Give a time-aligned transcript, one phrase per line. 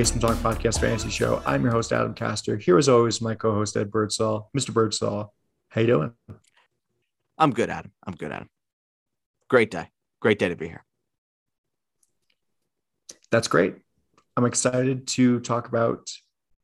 [0.00, 1.42] Hello and welcome to the Basement Talk Podcast Fantasy Show.
[1.44, 2.56] I'm your host Adam Castor.
[2.56, 4.48] Here, as always, my co-host Ed Birdsall.
[4.56, 4.72] Mr.
[4.72, 5.34] Birdsall,
[5.68, 6.12] how you doing?
[7.36, 7.92] I'm good, Adam.
[8.06, 8.48] I'm good, Adam.
[9.48, 9.88] Great day.
[10.20, 10.86] Great day to be here.
[13.30, 13.74] That's great.
[14.38, 16.10] I'm excited to talk about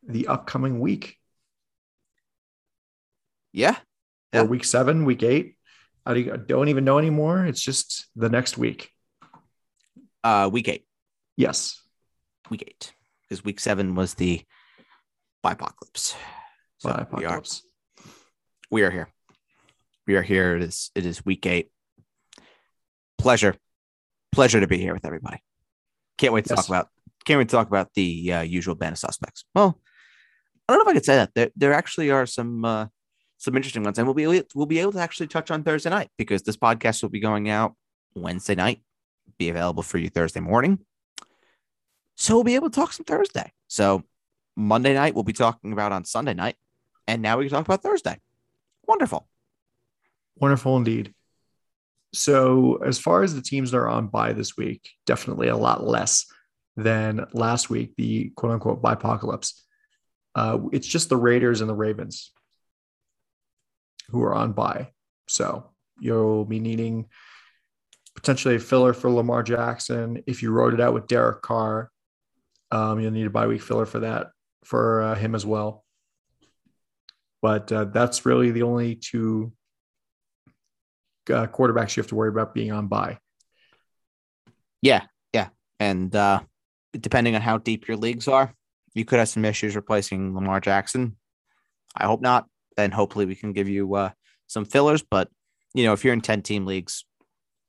[0.03, 1.19] the upcoming week.
[3.53, 3.77] Yeah.
[4.33, 4.41] yeah.
[4.41, 5.57] Or week seven, week eight.
[6.07, 7.45] I don't even know anymore.
[7.45, 8.91] It's just the next week.
[10.25, 10.87] Uh, week eight.
[11.37, 11.83] Yes.
[12.49, 12.96] Week eight.
[13.29, 14.43] Because week seven was the
[15.43, 16.15] apocalypse.
[16.79, 17.63] So apocalypse.
[18.71, 19.09] We are, we are here.
[20.07, 20.57] We are here.
[20.57, 21.71] It is it is week eight.
[23.19, 23.57] Pleasure.
[24.33, 25.43] Pleasure to be here with everybody.
[26.19, 26.67] Can't wait to yes.
[26.67, 26.89] talk about
[27.25, 29.45] can't wait to talk about the uh, usual band of suspects.
[29.55, 29.81] Well,
[30.69, 31.31] I don't know if I could say that.
[31.35, 32.87] There, there actually are some uh,
[33.39, 36.09] some interesting ones, and we'll be we'll be able to actually touch on Thursday night
[36.19, 37.75] because this podcast will be going out
[38.15, 38.83] Wednesday night,
[39.39, 40.79] be available for you Thursday morning.
[42.17, 43.53] So we'll be able to talk some Thursday.
[43.69, 44.03] So
[44.57, 46.57] Monday night we'll be talking about on Sunday night,
[47.07, 48.19] and now we can talk about Thursday.
[48.87, 49.29] Wonderful,
[50.37, 51.15] wonderful indeed.
[52.15, 55.87] So as far as the teams that are on bye this week, definitely a lot
[55.87, 56.27] less
[56.77, 57.95] than last week.
[57.97, 59.65] The quote unquote apocalypse.
[60.35, 62.33] Uh, it's just the Raiders and the Ravens
[64.11, 64.89] who are on bye.
[65.29, 67.07] So you'll be needing
[68.15, 70.23] potentially a filler for Lamar Jackson.
[70.27, 71.91] If you wrote it out with Derek Carr,
[72.71, 74.29] um, you'll need a bye week filler for that
[74.65, 75.85] for uh, him as well.
[77.43, 79.53] But uh, that's really the only two
[81.31, 83.19] uh, quarterbacks you have to worry about being on bye.
[84.83, 85.49] Yeah, yeah,
[85.79, 86.41] and uh,
[86.93, 88.53] depending on how deep your leagues are,
[88.95, 91.17] you could have some issues replacing Lamar Jackson.
[91.97, 92.47] I hope not
[92.77, 94.11] and hopefully we can give you uh,
[94.47, 95.03] some fillers.
[95.03, 95.29] But
[95.75, 97.05] you know, if you're in ten team leagues,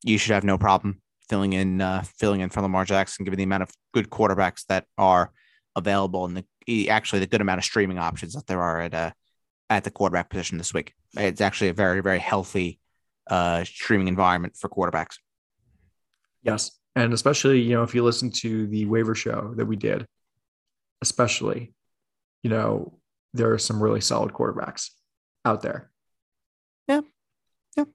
[0.03, 3.43] you should have no problem filling in uh, filling in for Lamar Jackson, given the
[3.43, 5.31] amount of good quarterbacks that are
[5.75, 9.11] available and the actually the good amount of streaming options that there are at uh,
[9.69, 10.93] at the quarterback position this week.
[11.15, 12.79] It's actually a very very healthy
[13.29, 15.17] uh, streaming environment for quarterbacks.
[16.43, 20.05] Yes, and especially you know if you listen to the waiver show that we did,
[21.01, 21.73] especially,
[22.43, 22.99] you know
[23.33, 24.89] there are some really solid quarterbacks
[25.45, 25.91] out there.
[26.87, 27.01] Yeah.
[27.75, 27.85] Yeah.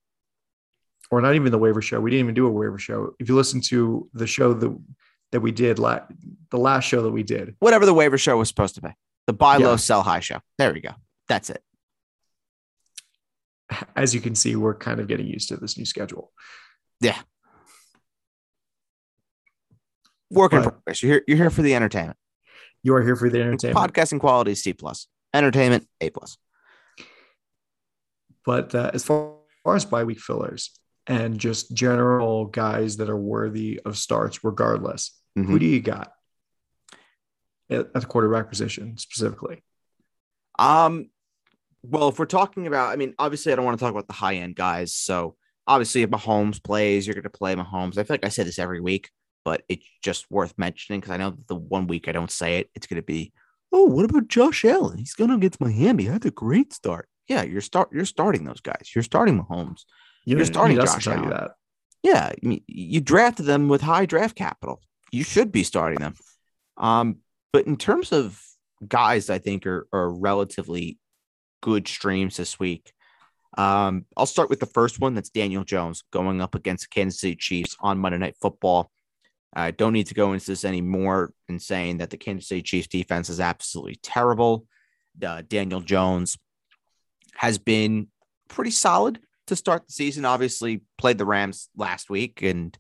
[1.13, 2.01] Or not even the waiver show.
[2.01, 3.15] We didn't even do a waiver show.
[3.21, 4.79] If you listen to the show that
[5.31, 6.01] that we did, la-
[6.51, 8.89] the last show that we did, whatever the waiver show was supposed to be,
[9.27, 9.67] the buy yeah.
[9.67, 10.41] low, sell high show.
[10.57, 10.93] There we go.
[11.29, 11.63] That's it.
[13.95, 16.33] As you can see, we're kind of getting used to this new schedule.
[17.01, 17.19] Yeah.
[20.31, 21.03] Working progress.
[21.03, 22.17] You're here, you're here for the entertainment.
[22.83, 23.95] You are here for the entertainment.
[23.95, 25.09] Podcasting quality C plus.
[25.35, 26.39] Entertainment A plus.
[28.47, 30.71] But uh, as far, far as bye week fillers
[31.07, 35.51] and just general guys that are worthy of starts, regardless, mm-hmm.
[35.51, 36.13] who do you got
[37.71, 39.63] at, at the quarterback position specifically?
[40.59, 41.11] Um,
[41.83, 44.13] well, if we're talking about, I mean, obviously, I don't want to talk about the
[44.13, 44.95] high end guys.
[44.95, 45.37] So
[45.67, 47.99] obviously, if Mahomes plays, you're going to play Mahomes.
[47.99, 49.11] I feel like I say this every week,
[49.45, 52.59] but it's just worth mentioning because I know that the one week I don't say
[52.59, 53.33] it, it's going to be,
[53.73, 54.99] oh, what about Josh Allen?
[54.99, 56.07] He's going against Miami.
[56.07, 57.09] That's a great start.
[57.29, 58.91] Yeah, you're start you're starting those guys.
[58.95, 59.85] You're starting Mahomes.
[60.25, 61.31] You are starting Josh Allen.
[61.31, 61.53] that.
[62.03, 64.81] Yeah, I mean, you drafted them with high draft capital.
[65.13, 66.15] You should be starting them.
[66.77, 67.19] Um,
[67.53, 68.41] but in terms of
[68.87, 70.99] guys, I think are are relatively
[71.61, 72.93] good streams this week.
[73.57, 75.15] Um, I'll start with the first one.
[75.15, 78.91] That's Daniel Jones going up against the Kansas City Chiefs on Monday Night Football.
[79.55, 82.89] I don't need to go into this anymore in saying that the Kansas City Chiefs
[82.89, 84.67] defense is absolutely terrible.
[85.23, 86.39] Uh, Daniel Jones
[87.35, 88.09] has been
[88.49, 90.25] pretty solid to start the season.
[90.25, 92.77] Obviously, played the Rams last week, and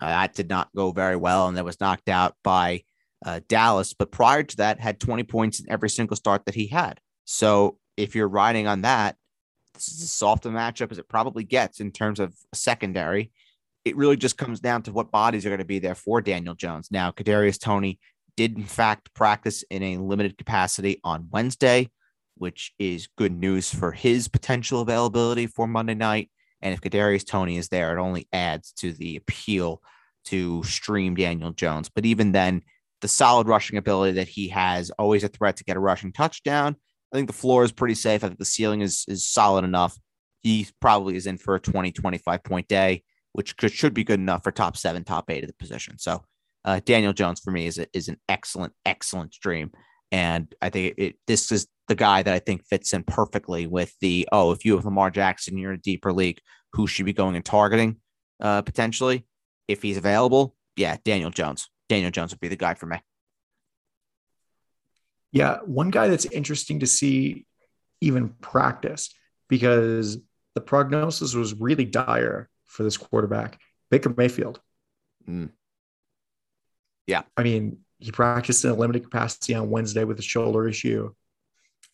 [0.00, 2.82] uh, that did not go very well, and that was knocked out by
[3.24, 3.94] uh, Dallas.
[3.94, 7.00] But prior to that, had 20 points in every single start that he had.
[7.24, 9.16] So if you're riding on that,
[9.74, 13.30] this is as soft a matchup as it probably gets in terms of secondary.
[13.84, 16.54] It really just comes down to what bodies are going to be there for Daniel
[16.54, 16.88] Jones.
[16.90, 17.98] Now, Kadarius Toney
[18.36, 21.90] did in fact practice in a limited capacity on Wednesday
[22.40, 26.30] which is good news for his potential availability for Monday night.
[26.62, 29.82] And if Kadarius Toney is there, it only adds to the appeal
[30.26, 31.90] to stream Daniel Jones.
[31.94, 32.62] But even then,
[33.02, 36.76] the solid rushing ability that he has, always a threat to get a rushing touchdown.
[37.12, 38.24] I think the floor is pretty safe.
[38.24, 39.98] I think the ceiling is is solid enough.
[40.42, 43.02] He probably is in for a 20, 25 point day,
[43.32, 45.98] which could, should be good enough for top seven, top eight of the position.
[45.98, 46.24] So
[46.64, 49.72] uh, Daniel Jones for me is, a, is an excellent, excellent stream.
[50.12, 53.92] And I think it, this is the guy that I think fits in perfectly with
[54.00, 56.38] the oh, if you have Lamar Jackson, you're in a deeper league,
[56.72, 57.96] who should be going and targeting
[58.40, 59.26] uh, potentially
[59.66, 60.54] if he's available?
[60.76, 61.68] Yeah, Daniel Jones.
[61.88, 62.98] Daniel Jones would be the guy for me.
[65.32, 67.44] Yeah, one guy that's interesting to see
[68.00, 69.12] even practice
[69.48, 70.18] because
[70.54, 73.58] the prognosis was really dire for this quarterback,
[73.90, 74.60] Baker Mayfield.
[75.28, 75.50] Mm.
[77.08, 77.22] Yeah.
[77.36, 81.12] I mean, he practiced in a limited capacity on Wednesday with a shoulder issue.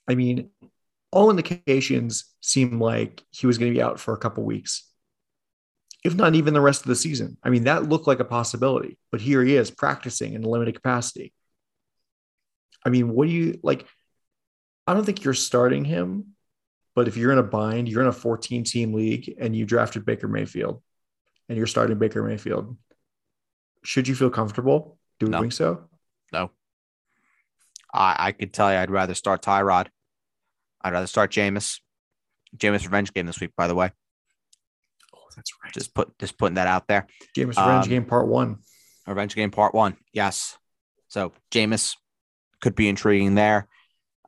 [0.09, 0.51] I mean,
[1.11, 4.89] all indications seem like he was going to be out for a couple weeks,
[6.05, 7.37] if not even the rest of the season.
[7.43, 10.75] I mean, that looked like a possibility, but here he is practicing in a limited
[10.75, 11.33] capacity.
[12.85, 13.87] I mean, what do you like?
[14.87, 16.37] I don't think you're starting him,
[16.95, 20.05] but if you're in a bind, you're in a 14 team league and you drafted
[20.05, 20.83] Baker Mayfield
[21.49, 22.77] and you're starting Baker Mayfield,
[23.83, 25.49] should you feel comfortable doing No.
[25.51, 25.89] so?
[26.33, 26.51] No.
[27.93, 29.89] I, I could tell you I'd rather start Tyrod.
[30.87, 31.81] I'd rather start Jameis.
[32.57, 33.91] Jameis revenge game this week, by the way.
[35.13, 35.73] Oh, that's right.
[35.73, 37.09] Just put just putting that out there.
[37.37, 38.59] Jameis Revenge um, game part one.
[39.05, 39.97] Revenge game part one.
[40.13, 40.57] Yes.
[41.09, 41.97] So Jameis
[42.61, 43.67] could be intriguing there.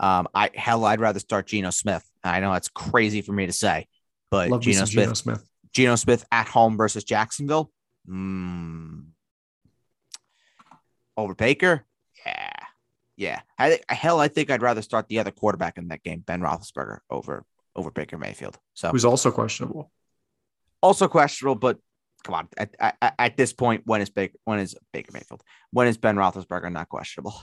[0.00, 2.04] Um, I hell, I'd rather start Geno Smith.
[2.24, 3.86] I know that's crazy for me to say,
[4.28, 5.48] but Love me Geno Smith, Geno Smith.
[5.72, 7.70] Geno Smith at home versus Jacksonville.
[8.08, 9.06] Mm.
[11.16, 11.84] Over Baker?
[13.18, 13.40] Yeah.
[13.58, 16.40] I think hell, I think I'd rather start the other quarterback in that game, Ben
[16.40, 17.44] Roethlisberger, over
[17.74, 18.58] over Baker Mayfield.
[18.74, 19.90] So Who's also questionable.
[20.82, 21.78] also questionable, but
[22.22, 22.48] come on.
[22.56, 25.42] At, at, at this point, when is Baker when is Baker Mayfield?
[25.72, 27.34] When is Ben Roethlisberger not questionable?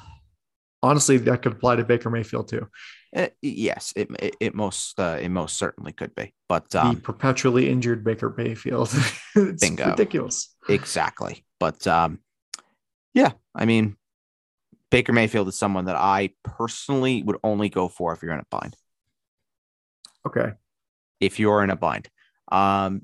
[0.81, 2.69] Honestly, that could apply to Baker Mayfield too.
[3.13, 6.33] Eh, yes, it, it, it most uh, it most certainly could be.
[6.47, 8.93] But the um, perpetually injured Baker Mayfield.
[9.35, 9.89] it's Bingo.
[9.89, 10.55] ridiculous.
[10.69, 11.43] Exactly.
[11.59, 12.19] But um,
[13.13, 13.97] yeah, I mean,
[14.91, 18.45] Baker Mayfield is someone that I personally would only go for if you're in a
[18.49, 18.75] bind.
[20.25, 20.53] Okay.
[21.19, 22.09] If you're in a bind,
[22.51, 23.03] um,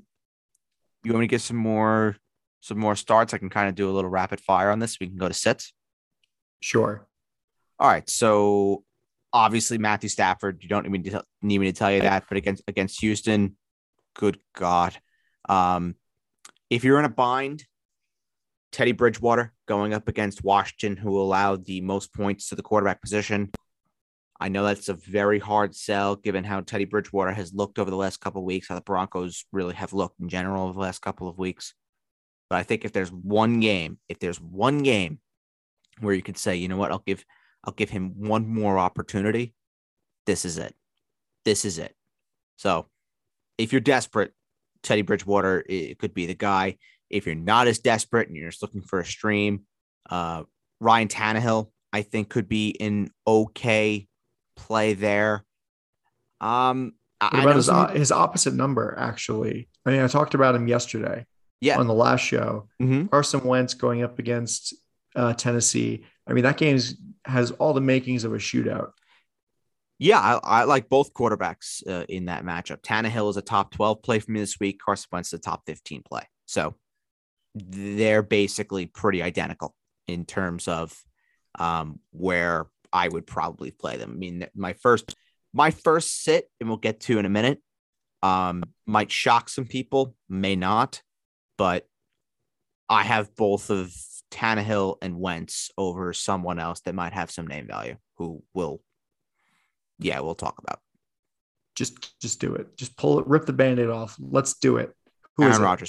[1.04, 2.16] you want me to get some more
[2.60, 3.34] some more starts?
[3.34, 4.98] I can kind of do a little rapid fire on this.
[5.00, 5.72] We can go to sits.
[6.60, 7.06] Sure.
[7.78, 8.08] All right.
[8.08, 8.84] So
[9.32, 10.62] obviously Matthew Stafford.
[10.62, 13.56] You don't need me to need me to tell you that, but against against Houston,
[14.14, 14.96] good God.
[15.48, 15.96] Um,
[16.70, 17.64] if you're in a bind,
[18.72, 23.50] Teddy Bridgewater going up against Washington, who allowed the most points to the quarterback position.
[24.40, 27.96] I know that's a very hard sell given how Teddy Bridgewater has looked over the
[27.96, 31.28] last couple weeks, how the Broncos really have looked in general over the last couple
[31.28, 31.74] of weeks.
[32.50, 35.20] But I think if there's one game, if there's one game
[36.00, 37.24] where you could say, you know what, I'll give
[37.64, 39.54] I'll give him one more opportunity.
[40.26, 40.74] This is it.
[41.44, 41.94] This is it.
[42.56, 42.88] So
[43.58, 44.32] if you're desperate,
[44.82, 46.78] Teddy Bridgewater it could be the guy.
[47.12, 49.62] If you're not as desperate and you're just looking for a stream,
[50.10, 50.44] uh,
[50.80, 54.08] Ryan Tannehill, I think, could be an okay
[54.56, 55.44] play there.
[56.40, 59.68] Um, What I about his, his opposite number, actually?
[59.86, 61.26] I mean, I talked about him yesterday
[61.60, 62.68] yeah, on the last show.
[62.80, 63.10] Mhm.
[63.10, 64.74] Carson Wentz going up against
[65.14, 66.04] uh, Tennessee.
[66.26, 66.78] I mean, that game
[67.24, 68.90] has all the makings of a shootout.
[69.98, 72.82] Yeah, I, I like both quarterbacks uh, in that matchup.
[72.82, 74.80] Tannehill is a top 12 play for me this week.
[74.84, 76.22] Carson Wentz is a top 15 play.
[76.46, 76.74] So
[77.54, 79.74] they're basically pretty identical
[80.08, 80.96] in terms of
[81.58, 84.12] um, where I would probably play them.
[84.12, 85.14] I mean, my first
[85.54, 87.60] my first sit, and we'll get to in a minute,
[88.22, 91.02] um, might shock some people, may not,
[91.58, 91.86] but
[92.88, 93.94] I have both of
[94.30, 98.82] Tannehill and Wentz over someone else that might have some name value who will
[99.98, 100.80] yeah, we'll talk about.
[101.74, 102.76] Just just do it.
[102.76, 104.16] Just pull it, rip the band-aid off.
[104.18, 104.92] Let's do it.
[105.36, 105.88] Who is Aaron it?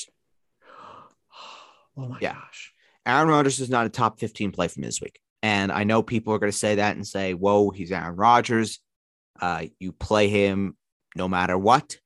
[1.97, 2.33] Oh my Yeah.
[2.33, 2.73] gosh.
[3.05, 5.19] Aaron Rodgers is not a top 15 play for me this week.
[5.41, 8.79] And I know people are going to say that and say, whoa, he's Aaron Rodgers.
[9.41, 10.77] Uh, you play him
[11.17, 11.97] no matter what.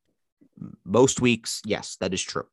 [0.83, 2.47] Most weeks, yes, that is true.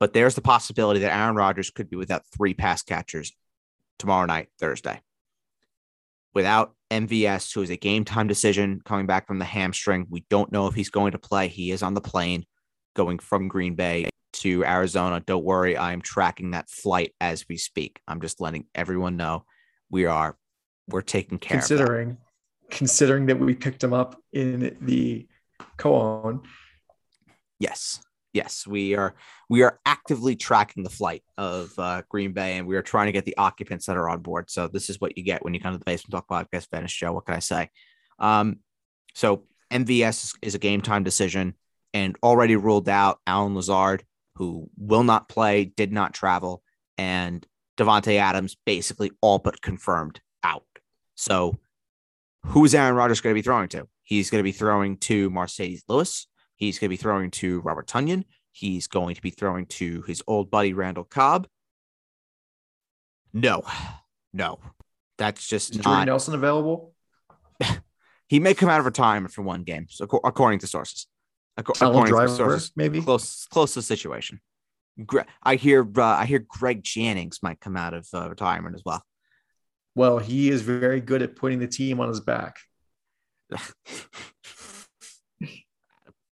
[0.00, 3.32] But there's the possibility that Aaron Rodgers could be without three pass catchers
[3.98, 5.02] tomorrow night, Thursday.
[6.34, 10.06] Without MVS, who is a game time decision coming back from the hamstring.
[10.08, 11.48] We don't know if he's going to play.
[11.48, 12.44] He is on the plane
[12.94, 15.20] going from Green Bay to Arizona.
[15.20, 18.00] Don't worry, I am tracking that flight as we speak.
[18.06, 19.44] I'm just letting everyone know
[19.90, 20.36] we are
[20.88, 22.18] we're taking care of Considering
[22.70, 25.26] considering that we picked him up in the
[25.76, 26.42] co-own.
[27.58, 28.00] Yes.
[28.32, 29.14] Yes, we are
[29.48, 33.12] we are actively tracking the flight of uh, Green Bay and we are trying to
[33.12, 34.50] get the occupants that are on board.
[34.50, 36.90] So this is what you get when you come to the Basement Talk Podcast Venice
[36.90, 37.14] show.
[37.14, 37.70] What can I say?
[38.18, 38.58] Um,
[39.14, 41.54] so MVS is a game time decision
[41.94, 44.04] and already ruled out Allen Lazard,
[44.36, 46.62] who will not play, did not travel,
[46.98, 50.64] and Davante Adams basically all but confirmed out.
[51.14, 51.58] So
[52.44, 53.88] who is Aaron Rodgers going to be throwing to?
[54.02, 56.26] He's going to be throwing to Marcedes Lewis.
[56.56, 58.24] He's going to be throwing to Robert Tonyan.
[58.52, 61.48] He's going to be throwing to his old buddy Randall Cobb.
[63.32, 63.64] No,
[64.32, 64.60] no.
[65.18, 66.06] That's just Is not.
[66.06, 66.94] Nelson available?
[68.28, 71.06] He may come out of retirement for one game, so according to sources.
[71.56, 73.00] According to sources, maybe.
[73.00, 74.40] close close to the situation.
[75.42, 79.02] I hear uh, I hear Greg Jennings might come out of uh, retirement as well.
[79.94, 82.56] Well, he is very good at putting the team on his back.
[83.50, 83.60] that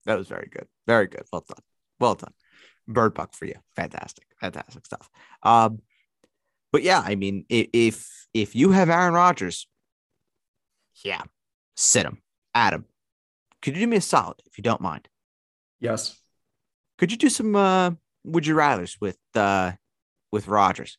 [0.05, 0.67] was very good.
[0.87, 1.23] Very good.
[1.31, 1.63] Well done.
[1.99, 2.33] Well done.
[2.87, 3.55] Bird puck for you.
[3.75, 4.25] Fantastic.
[4.39, 5.09] Fantastic stuff.
[5.43, 5.81] Um,
[6.71, 9.67] but yeah, I mean, if if you have Aaron Rodgers,
[11.03, 11.21] yeah,
[11.75, 12.21] sit him,
[12.53, 12.85] add him.
[13.61, 15.07] Could you do me a solid if you don't mind?
[15.79, 16.19] Yes.
[16.97, 17.91] Could you do some uh
[18.23, 19.73] would you rather's with uh
[20.31, 20.97] with Rodgers?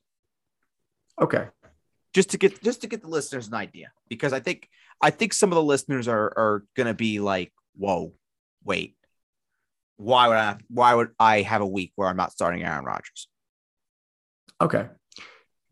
[1.21, 1.49] Okay.
[2.15, 4.69] just to get just to get the listeners an idea because I think
[5.01, 8.15] I think some of the listeners are are gonna be like, whoa,
[8.65, 8.97] wait,
[9.97, 13.29] why would I why would I have a week where I'm not starting Aaron Rodgers?
[14.61, 14.87] Okay.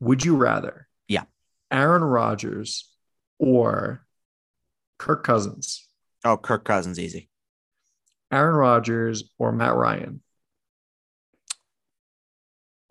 [0.01, 0.87] Would you rather?
[1.09, 1.25] Yeah.
[1.71, 2.89] Aaron Rodgers
[3.39, 4.07] or
[4.99, 5.88] Kirk Cousins?
[6.25, 7.29] Oh, Kirk Cousins, easy.
[8.31, 10.23] Aaron Rodgers or Matt Ryan?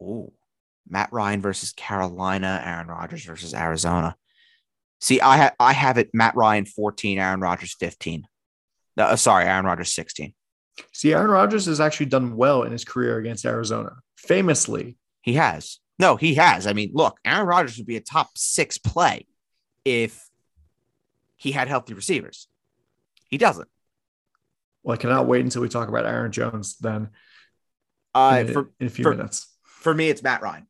[0.02, 0.32] Ooh,
[0.88, 4.16] Matt Ryan versus Carolina, Aaron Rodgers versus Arizona.
[5.00, 8.26] See, I have I have it Matt Ryan 14, Aaron Rodgers 15.
[8.96, 10.34] No, uh, sorry, Aaron Rodgers 16.
[10.92, 13.94] See, Aaron Rodgers has actually done well in his career against Arizona.
[14.18, 15.80] Famously, He has.
[16.00, 16.68] No, he has.
[16.68, 19.26] I mean, look, Aaron Rodgers would be a top six play
[19.84, 20.28] if
[21.36, 22.48] he had healthy receivers.
[23.30, 23.68] He doesn't.
[24.84, 27.10] well, I cannot wait until we talk about Aaron Jones then
[28.16, 29.48] Uh, in, a- for, in a few for- minutes.
[29.64, 30.68] for me, it's Matt Ryan.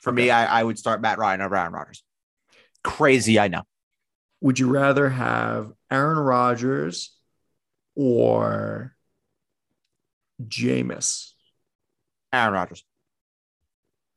[0.00, 2.02] For me, I, I would start Matt Ryan over Aaron Rodgers.
[2.82, 3.62] Crazy, I know.
[4.40, 7.14] Would you rather have Aaron Rodgers
[7.94, 8.96] or
[10.42, 11.32] Jameis?
[12.32, 12.82] Aaron Rodgers.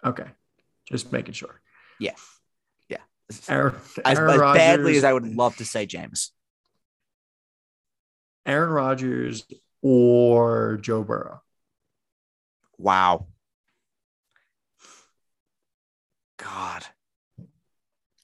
[0.06, 0.28] Okay.
[0.88, 1.60] Just making sure.
[2.00, 2.14] Yeah.
[2.88, 2.98] Yeah.
[3.50, 3.76] Aaron,
[4.06, 6.30] As, Aaron as badly as I would love to say Jameis.
[8.46, 9.46] Aaron Rodgers
[9.82, 11.42] or Joe Burrow?
[12.78, 13.28] Wow.
[16.38, 16.86] God.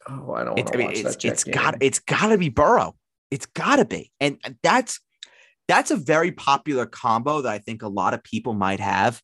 [0.07, 2.37] Oh, I don't It, want I to mean, watch it's, it's got it's got to
[2.37, 2.95] be Burrow.
[3.31, 4.99] It's got to be, and that's
[5.67, 9.21] that's a very popular combo that I think a lot of people might have.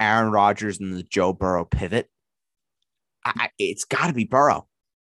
[0.00, 2.10] Aaron Rodgers and the Joe Burrow pivot.
[3.24, 4.66] I- it's got to be Burrow.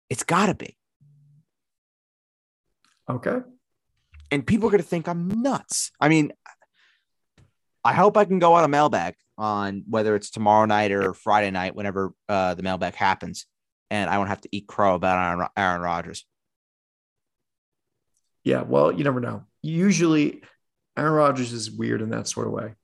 [0.09, 0.77] It's got to be,
[3.09, 3.39] Okay.
[4.31, 5.91] And people are going to think I'm nuts.
[5.99, 6.31] I mean,
[7.83, 11.51] I hope I can go on a mailbag on whether it's tomorrow night or Friday
[11.51, 13.45] night, whenever uh, the mailbag happens,
[13.89, 16.25] and I won't have to eat crow about Aaron, Aaron Rodgers.
[18.43, 18.63] Yeah.
[18.63, 19.43] Well, you never know.
[19.61, 20.41] Usually,
[20.97, 22.75] Aaron Rodgers is weird in that sort of way.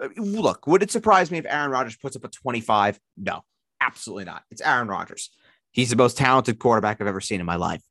[0.00, 3.00] Uh, Look, would it surprise me if Aaron Rodgers puts up a 25?
[3.16, 3.42] No,
[3.80, 4.44] absolutely not.
[4.50, 5.30] It's Aaron Rodgers.
[5.72, 7.82] He's the most talented quarterback I've ever seen in my life.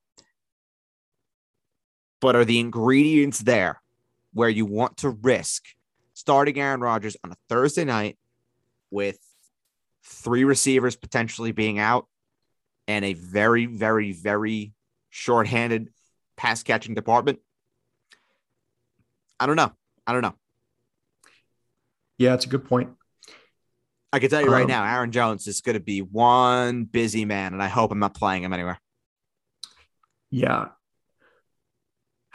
[2.21, 3.81] But are the ingredients there
[4.33, 5.63] where you want to risk
[6.13, 8.17] starting Aaron Rodgers on a Thursday night
[8.89, 9.17] with
[10.03, 12.07] three receivers potentially being out
[12.87, 14.73] and a very, very, very
[15.09, 15.89] shorthanded
[16.35, 17.39] pass catching department?
[19.39, 19.73] I don't know.
[20.07, 20.35] I don't know.
[22.17, 22.91] Yeah, it's a good point.
[24.13, 27.25] I can tell you right Um, now, Aaron Jones is going to be one busy
[27.25, 28.79] man, and I hope I'm not playing him anywhere.
[30.29, 30.69] Yeah.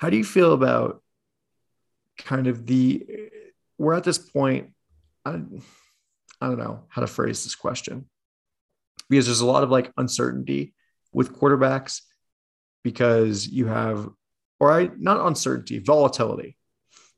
[0.01, 1.03] How do you feel about
[2.19, 3.07] kind of the
[3.79, 4.71] we're at this point
[5.27, 5.31] I,
[6.41, 8.09] I don't know how to phrase this question
[9.11, 10.73] because there's a lot of like uncertainty
[11.13, 12.01] with quarterbacks
[12.83, 14.09] because you have
[14.59, 16.57] or I not uncertainty volatility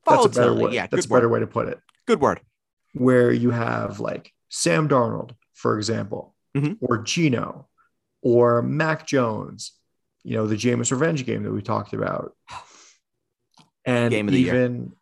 [0.04, 1.34] that's a better Volatility, way yeah, that's a better word.
[1.34, 2.40] way to put it Good word.
[2.94, 6.78] where you have like Sam Darnold, for example, Mhm.
[6.80, 7.68] or Geno,
[8.22, 9.72] or Mac Jones,
[10.24, 12.36] you know, the Jameis Revenge game that we talked about.
[13.84, 14.54] And Game of the year.
[14.54, 14.92] even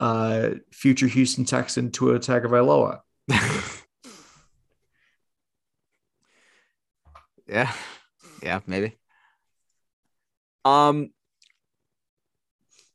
[0.00, 3.00] uh, future Houston Texan Tua Tagovailoa.
[7.48, 7.72] yeah,
[8.42, 8.96] yeah, maybe.
[10.64, 11.10] Um.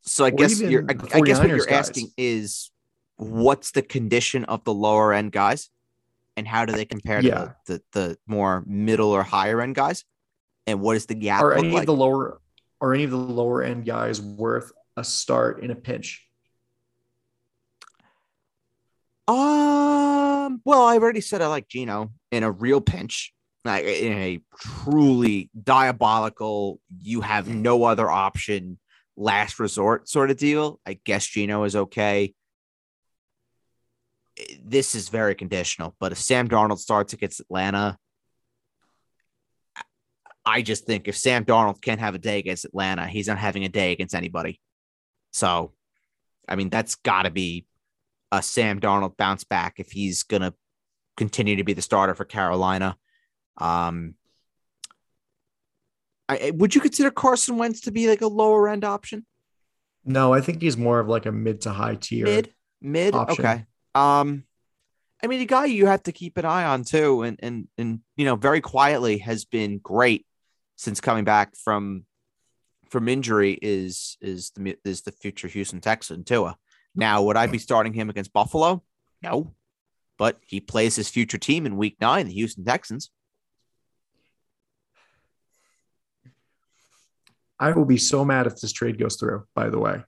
[0.01, 0.83] So I Or guess you're.
[0.89, 1.67] I, I guess what you're guys.
[1.89, 2.71] asking is,
[3.17, 5.69] what's the condition of the lower end guys,
[6.35, 7.51] and how do they compare to Yeah.
[7.65, 10.03] the, the the more middle or higher end guys,
[10.67, 11.81] and what is the gap Are any like?
[11.81, 12.41] of the lower
[12.81, 16.27] are any of the lower end guys worth a start in a pinch?
[19.27, 20.61] Um.
[20.65, 23.33] Well, I already said I like Geno in a real pinch,
[23.63, 28.77] like in a truly diabolical, you have no other option,
[29.15, 30.79] last resort sort of deal.
[30.85, 32.33] I guess Geno is okay.
[34.63, 37.97] This is very conditional, but if Sam Darnold starts against Atlanta,
[40.45, 43.63] I just think if Sam Darnold can't have a day against Atlanta, he's not having
[43.63, 44.59] a day against anybody.
[45.31, 45.73] So,
[46.47, 47.65] I mean, that's got to be
[48.31, 50.53] a Sam Darnold bounce back if he's going to
[51.17, 52.97] continue to be the starter for Carolina.
[53.57, 54.15] Um,
[56.29, 59.25] I, would you consider Carson Wentz to be like a lower end option?
[60.05, 62.25] No, I think he's more of like a mid to high tier.
[62.25, 63.13] Mid, mid.
[63.13, 63.45] Option.
[63.45, 63.65] Okay.
[63.93, 64.45] Um,
[65.23, 67.99] I mean, a guy you have to keep an eye on too, and and and
[68.15, 70.25] you know, very quietly has been great
[70.77, 72.05] since coming back from
[72.91, 76.57] from injury is is the is the future Houston Texan Tua.
[76.93, 78.83] Now, would I be starting him against Buffalo?
[79.23, 79.55] No,
[80.17, 83.09] but he plays his future team in Week Nine, the Houston Texans.
[87.59, 89.45] I will be so mad if this trade goes through.
[89.55, 90.03] By the way,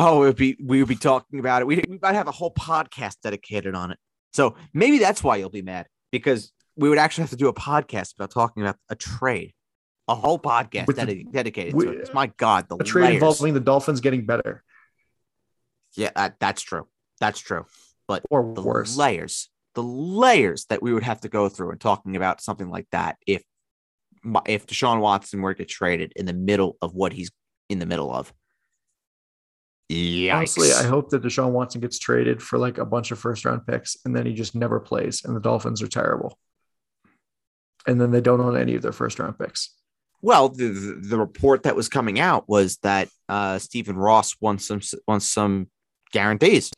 [0.00, 1.66] Oh, it would be we would be talking about it.
[1.66, 3.98] We, we might have a whole podcast dedicated on it.
[4.32, 7.52] So maybe that's why you'll be mad because we would actually have to do a
[7.52, 9.54] podcast about talking about a trade,
[10.08, 10.20] a mm.
[10.20, 11.98] whole podcast the, dedicated to it.
[12.00, 13.14] It's My God, the a trade layers.
[13.14, 14.64] involving the Dolphins getting better.
[15.96, 16.86] Yeah, that, that's true.
[17.20, 17.66] That's true.
[18.06, 21.80] But or the worse layers, the layers that we would have to go through and
[21.80, 23.42] talking about something like that if
[24.46, 27.30] if Deshaun Watson were to get traded in the middle of what he's
[27.68, 28.32] in the middle of.
[29.90, 30.34] Yikes.
[30.34, 33.66] Honestly, I hope that Deshaun Watson gets traded for like a bunch of first round
[33.66, 36.38] picks and then he just never plays and the Dolphins are terrible.
[37.86, 39.74] And then they don't own any of their first round picks.
[40.20, 44.80] Well, the, the report that was coming out was that uh, Stephen Ross wants some
[45.06, 45.68] wants some
[46.12, 46.72] guarantees.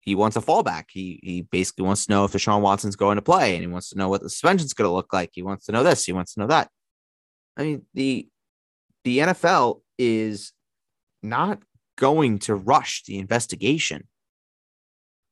[0.00, 0.84] He wants a fallback.
[0.90, 3.90] He he basically wants to know if Deshaun Watson's going to play, and he wants
[3.90, 5.30] to know what the suspension's going to look like.
[5.32, 6.04] He wants to know this.
[6.04, 6.70] He wants to know that.
[7.56, 8.28] I mean the
[9.04, 10.52] the NFL is
[11.22, 11.60] not
[11.96, 14.06] going to rush the investigation,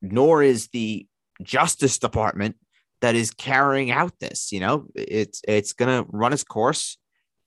[0.01, 1.07] nor is the
[1.41, 2.57] Justice Department
[3.01, 4.51] that is carrying out this.
[4.51, 6.97] You know, it's it's going to run its course,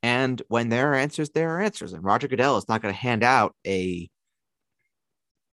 [0.03, 1.93] and when there are answers, there are answers.
[1.93, 4.09] And Roger Goodell is not going to hand out a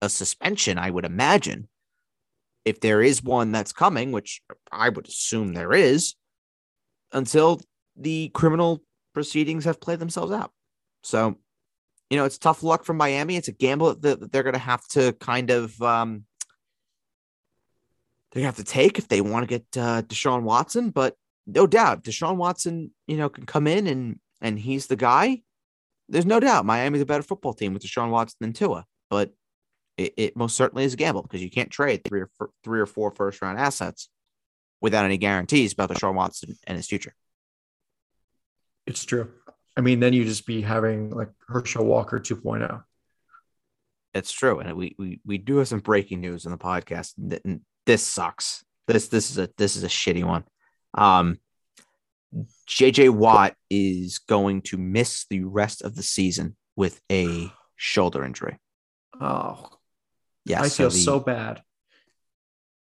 [0.02, 0.78] a suspension.
[0.78, 1.68] I would imagine
[2.66, 6.16] if there is one that's coming, which I would assume there is,
[7.12, 7.62] until
[7.96, 8.84] the criminal
[9.14, 10.52] proceedings have played themselves out.
[11.04, 11.38] So
[12.10, 13.36] you know, it's tough luck for Miami.
[13.36, 16.24] It's a gamble that they're going to have to kind of um,
[18.38, 20.92] they have to take if they want to get uh, Deshaun Watson.
[20.92, 21.16] But
[21.48, 25.42] no doubt, Deshaun Watson, you know, can come in and and he's the guy.
[26.08, 29.32] There's no doubt Miami's a better football team with Deshaun Watson than Tua, but
[29.98, 32.80] it, it most certainly is a gamble because you can't trade three or four, three
[32.80, 34.08] or four first round assets
[34.82, 37.16] without any guarantees about Deshaun Watson and his future.
[38.86, 39.32] It's true.
[39.76, 42.84] I mean, then you just be having like Herschel Walker 2.0.
[44.14, 47.14] It's true, and we we we do have some breaking news in the podcast.
[47.88, 48.64] This sucks.
[48.88, 50.44] This this is a this is a shitty one.
[50.94, 51.40] Um,
[52.70, 58.60] JJ Watt is going to miss the rest of the season with a shoulder injury.
[59.20, 59.70] Oh,
[60.46, 61.64] yes, I feel so, the, so bad.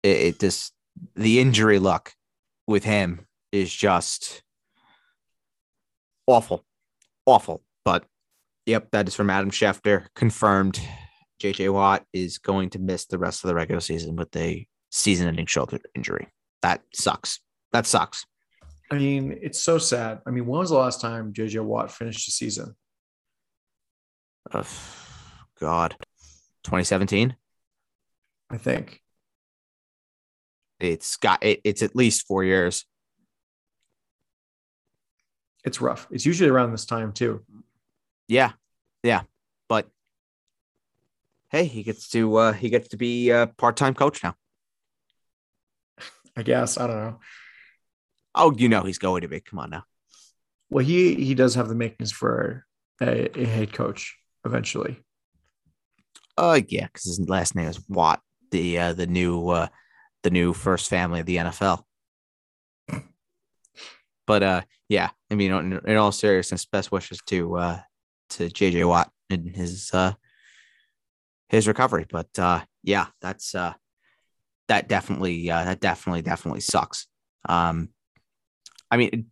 [0.03, 0.73] It, it this
[1.15, 2.13] the injury luck
[2.67, 4.43] with him is just
[6.27, 6.65] awful
[7.27, 7.63] awful.
[7.85, 8.05] But
[8.67, 10.07] yep, that is from Adam Schefter.
[10.15, 10.81] Confirmed.
[11.43, 15.29] JJ Watt is going to miss the rest of the regular season with a season
[15.29, 16.29] ending shoulder injury.
[16.63, 17.41] That sucks.
[17.73, 18.25] That sucks.
[18.91, 20.21] I mean, it's so sad.
[20.27, 22.77] I mean, when was the last time JJ Watt finished the season?
[24.51, 24.65] Uh,
[25.59, 25.97] God,
[26.65, 27.35] 2017.
[28.51, 29.01] I think
[30.79, 32.85] it's got it, it's at least four years
[35.65, 36.07] it's rough.
[36.11, 37.43] It's usually around this time too.
[38.29, 38.53] Yeah,
[39.03, 39.23] yeah,
[39.69, 39.89] but
[41.49, 44.35] hey, he gets to uh, he gets to be a part time coach now.
[46.37, 47.21] I guess I don't know.
[48.35, 49.41] Oh, you know he's going to be.
[49.41, 49.85] Come on now.
[50.71, 52.67] Well, he he does have the makings for
[53.01, 55.01] a, a head coach eventually.
[56.37, 58.21] Uh, yeah, because his last name is Watt,
[58.51, 59.69] the uh, the new uh,
[60.25, 61.83] the new first family of the NFL.
[64.27, 67.81] But uh, yeah, I mean, in, in all seriousness, best wishes to uh,
[68.31, 70.13] to JJ Watt in his uh,
[71.49, 72.07] his recovery.
[72.11, 73.75] But uh, yeah, that's uh,
[74.69, 77.07] that definitely uh, that definitely definitely sucks.
[77.49, 77.91] Um,
[78.91, 79.27] I mean,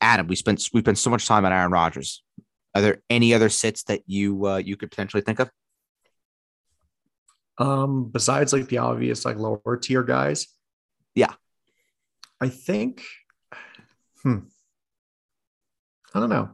[0.00, 2.22] Adam, we spent we spent so much time on Aaron Rodgers.
[2.74, 5.50] Are there any other sits that you uh, you could potentially think of?
[7.58, 10.46] Um, besides like the obvious like lower tier guys.
[11.14, 11.34] Yeah.
[12.40, 13.02] I think
[14.22, 14.38] Hmm.
[16.14, 16.50] I don't know.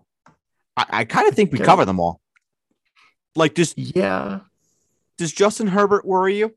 [0.76, 1.66] I, I kind of think we okay.
[1.66, 2.20] cover them all.
[3.34, 4.40] Like, does yeah?
[5.18, 6.54] Does Justin Herbert worry you?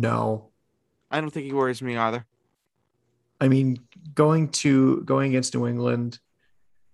[0.00, 0.50] No,
[1.10, 2.24] I don't think he worries me either.
[3.40, 3.78] I mean,
[4.14, 6.18] going to going against New England,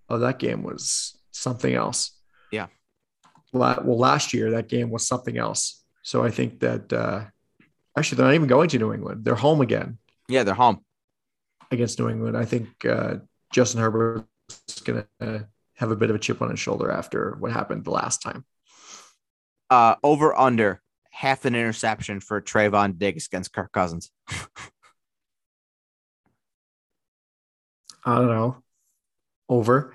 [0.09, 2.11] oh, that game was something else.
[2.51, 2.67] Yeah.
[3.51, 5.83] Well, last year that game was something else.
[6.03, 7.25] So I think that uh,
[7.97, 9.25] actually they're not even going to New England.
[9.25, 10.83] They're home again Yeah, they're home.
[11.71, 12.37] against New England.
[12.37, 13.15] I think uh,
[13.51, 14.25] Justin Herbert
[14.67, 17.85] is going to have a bit of a chip on his shoulder after what happened
[17.85, 18.45] the last time.
[19.69, 20.81] Uh, over under
[21.15, 24.11] half an interception for Trevon Diggs against Kirk Cousins.
[28.05, 28.57] I don't know.
[29.47, 29.93] Over.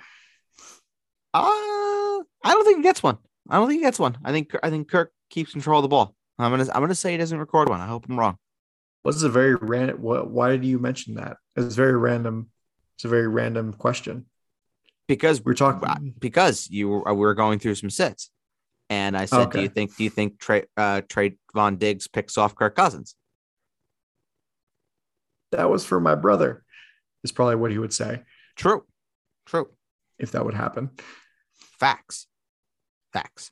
[1.34, 3.18] Uh, I don't think he gets one.
[3.48, 4.16] I don't think he gets one.
[4.24, 6.14] I think I think Kirk keeps control of the ball.
[6.38, 7.80] I'm gonna I'm gonna say he doesn't record one.
[7.80, 8.38] I hope I'm wrong.
[9.04, 10.00] Was a very random.
[10.00, 10.30] What?
[10.30, 11.36] Why did you mention that?
[11.54, 12.48] It's very random.
[12.96, 14.26] It's a very random question.
[15.06, 16.14] Because We're talking.
[16.18, 18.30] because you were, we were going through some sits,
[18.90, 22.54] and I said, "Do you think do you think Trey uh, Trevon Diggs picks off
[22.54, 23.14] Kirk Cousins?"
[25.52, 26.64] That was for my brother.
[27.22, 28.22] Is probably what he would say
[28.56, 28.84] True,
[29.46, 29.68] true.
[30.18, 30.90] if that would happen.
[31.78, 32.26] Facts,
[33.12, 33.50] facts.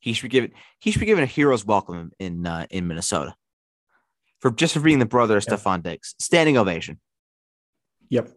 [0.00, 3.34] He should be given he should be given a hero's welcome in uh, in Minnesota
[4.40, 5.54] for just for being the brother of Yeah.
[5.54, 6.14] Stefon Diggs.
[6.18, 7.00] Standing ovation.
[8.08, 8.30] Yep.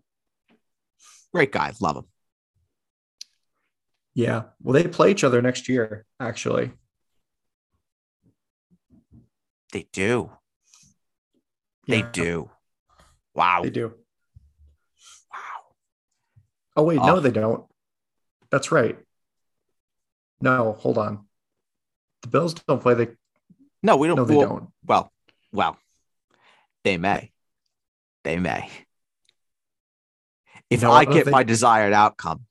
[1.34, 1.74] Great guy.
[1.82, 2.06] Love him.
[4.16, 4.44] Yeah.
[4.62, 6.06] Well, they play each other next year.
[6.20, 6.72] Actually.
[9.72, 10.32] They do.
[11.88, 12.50] They do.
[13.36, 13.62] Wow.
[13.64, 13.94] They do.
[15.32, 15.76] Wow.
[16.78, 17.06] Oh wait, Oh.
[17.06, 17.66] no, they don't.
[18.50, 18.98] That's right.
[20.42, 21.26] No, hold on.
[22.22, 23.18] The Bills don't play the.
[23.84, 24.16] No, we don't.
[24.18, 24.70] No, they well, don't.
[24.86, 25.12] Well,
[25.52, 25.78] well,
[26.84, 27.32] they may.
[28.24, 28.70] They may.
[30.70, 32.46] If No, I get think- my desired outcome,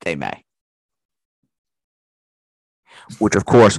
[0.00, 0.44] they may.
[3.18, 3.78] Which, of course,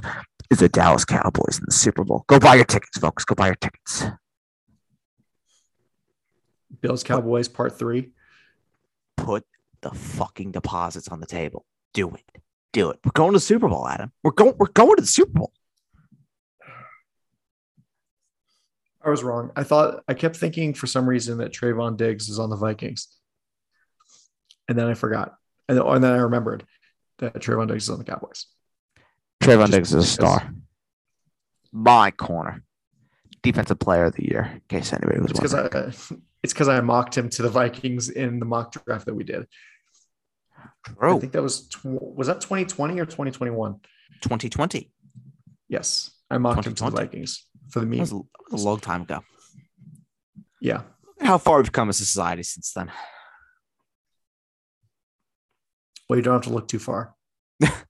[0.50, 2.24] is the Dallas Cowboys in the Super Bowl.
[2.28, 3.24] Go buy your tickets, folks.
[3.24, 4.04] Go buy your tickets.
[6.80, 8.10] Bills Cowboys Part Three.
[9.16, 9.44] Put
[9.80, 11.64] the fucking deposits on the table.
[11.94, 12.42] Do it.
[12.72, 12.98] Do it.
[13.04, 14.12] We're going to the Super Bowl, Adam.
[14.22, 14.54] We're going.
[14.58, 15.52] We're going to the Super Bowl.
[19.04, 19.52] I was wrong.
[19.54, 23.06] I thought I kept thinking for some reason that Trevon Diggs is on the Vikings,
[24.68, 25.36] and then I forgot,
[25.68, 26.66] and then, and then I remembered
[27.18, 28.46] that Trevon Diggs is on the Cowboys.
[29.46, 30.52] Trayvon Just Diggs is a star.
[31.72, 32.62] My corner.
[33.42, 35.84] Defensive player of the year, in case anybody was It's because wondering.
[35.92, 39.24] I it's because I mocked him to the Vikings in the mock draft that we
[39.24, 39.46] did.
[41.00, 43.74] I think that was tw- was that 2020 or 2021?
[44.22, 44.90] 2020.
[45.68, 48.04] Yes, I mocked him to the Vikings for the That meme.
[48.06, 49.20] that was a long time ago.
[50.60, 50.82] Yeah,
[51.20, 52.90] How far we've come as a society since then.
[56.08, 57.14] well, you don't have to look too far.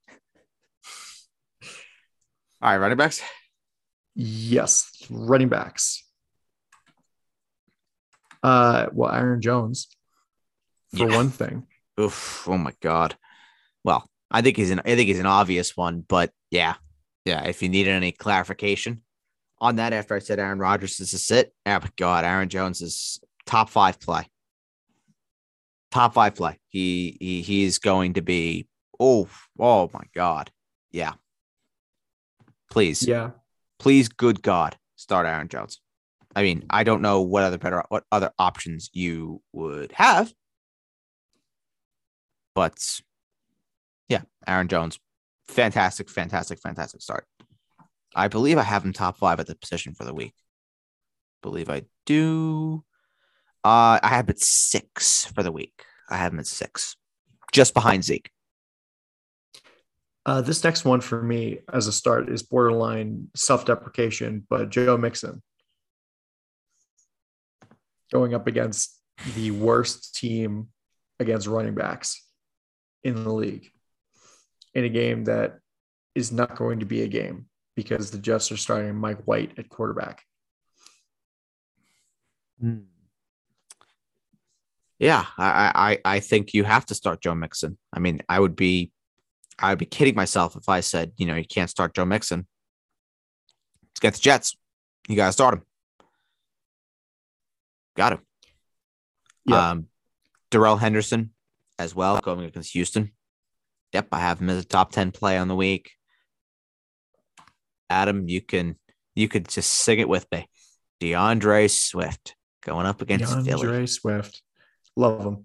[2.62, 3.20] All right, running backs.
[4.14, 6.02] Yes, running backs.
[8.42, 9.88] Uh, well, Aaron Jones
[10.96, 11.16] for Yeah.
[11.16, 11.66] one thing.
[12.00, 12.46] Oof.
[12.48, 13.16] Oh my god.
[13.84, 16.74] Well, I think he's an I think he's an obvious one, but yeah.
[17.24, 17.44] Yeah.
[17.44, 19.02] If you needed any clarification
[19.58, 22.80] on that after I said Aaron Rodgers is a sit, oh my god, Aaron Jones
[22.82, 24.26] is top five play.
[25.90, 26.58] Top five play.
[26.68, 28.68] He he he's going to be
[29.00, 30.50] oh oh my god.
[30.90, 31.14] Yeah.
[32.76, 33.08] Please.
[33.08, 33.30] Yeah,
[33.78, 35.80] please, good God, start Aaron Jones.
[36.34, 40.30] I mean, I don't know what other better what other options you would have,
[42.54, 42.74] but
[44.10, 44.98] yeah, Aaron Jones,
[45.48, 47.24] fantastic, fantastic, fantastic start.
[48.14, 50.34] I believe I have him top five at the position for the week.
[51.42, 52.84] Believe I do.
[53.64, 55.82] Uh, I have it six for the week.
[56.10, 56.94] I have him at six,
[57.52, 58.30] just behind Zeke.
[60.26, 65.40] Uh, this next one for me as a start is borderline self-deprecation, but Joe Mixon
[68.12, 69.00] going up against
[69.36, 70.68] the worst team
[71.20, 72.22] against running backs
[73.04, 73.70] in the league
[74.74, 75.60] in a game that
[76.16, 79.68] is not going to be a game because the Jets are starting Mike White at
[79.68, 80.22] quarterback.
[84.98, 87.78] Yeah, I, I I think you have to start Joe Mixon.
[87.92, 88.90] I mean, I would be
[89.58, 92.46] I would be kidding myself if I said, you know, you can't start Joe Mixon.
[93.82, 94.56] Let's get the Jets.
[95.08, 95.62] You gotta start him.
[97.96, 98.20] Got him.
[99.46, 99.70] Yeah.
[99.70, 99.86] Um
[100.50, 101.30] Darrell Henderson
[101.78, 103.12] as well, going against Houston.
[103.92, 105.92] Yep, I have him as a top 10 play on the week.
[107.88, 108.76] Adam, you can
[109.14, 110.48] you could just sing it with me.
[111.00, 113.62] D'Andre Swift going up against Philly.
[113.62, 114.42] D'Andre Swift.
[114.96, 115.44] Love him.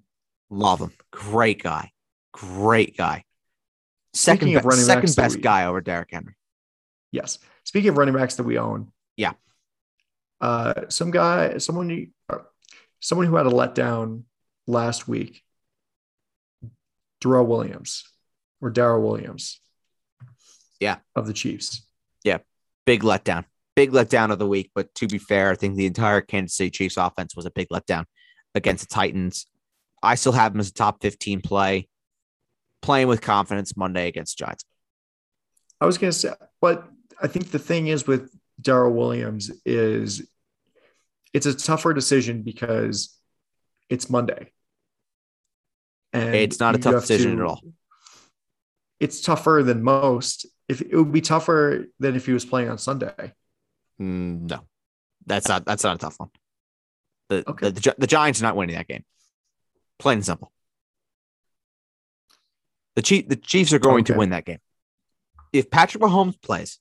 [0.50, 0.92] Love him.
[1.12, 1.92] Great guy.
[2.34, 3.24] Great guy.
[4.14, 6.36] Second, Speaking of running second backs best guy over Derrick Henry.
[7.12, 7.40] Yes.
[7.64, 8.92] Speaking of running backs that we own.
[9.16, 9.34] Yeah.
[10.40, 12.40] Uh, some guy, someone uh,
[13.00, 14.24] someone who had a letdown
[14.68, 15.44] last week,
[17.22, 18.04] Darrell Williams
[18.62, 19.60] or Darrell Williams.
[20.80, 20.98] Yeah.
[21.16, 21.86] Of the Chiefs.
[22.24, 22.40] Yeah.
[22.86, 23.46] Big letdown.
[23.76, 24.72] Big letdown of the week.
[24.74, 27.70] But to be fair, I think the entire Kansas City Chiefs offense was a big
[27.70, 28.06] letdown
[28.56, 29.46] against the Titans.
[30.04, 31.88] I still have him as a top 15 play,
[32.82, 34.66] playing with confidence Monday against Giants.
[35.80, 36.88] I was going to say, but
[37.22, 40.28] I think the thing is with Darrel Williams is
[41.34, 43.18] it's a tougher decision because
[43.90, 44.52] it's Monday.
[46.14, 47.62] And it's not a tough decision to, at all.
[49.00, 50.46] It's tougher than most.
[50.68, 53.34] If it would be tougher than if he was playing on Sunday.
[54.00, 54.62] Mm, no,
[55.26, 56.30] that's not that's not a tough one.
[57.30, 57.70] The, okay.
[57.70, 59.06] the, the, the Giants are not winning that game.
[60.00, 60.52] Plain and simple.
[62.96, 64.14] The Chief the Chiefs are going okay.
[64.14, 64.60] to win that game.
[65.54, 66.80] If Patrick Mahomes plays,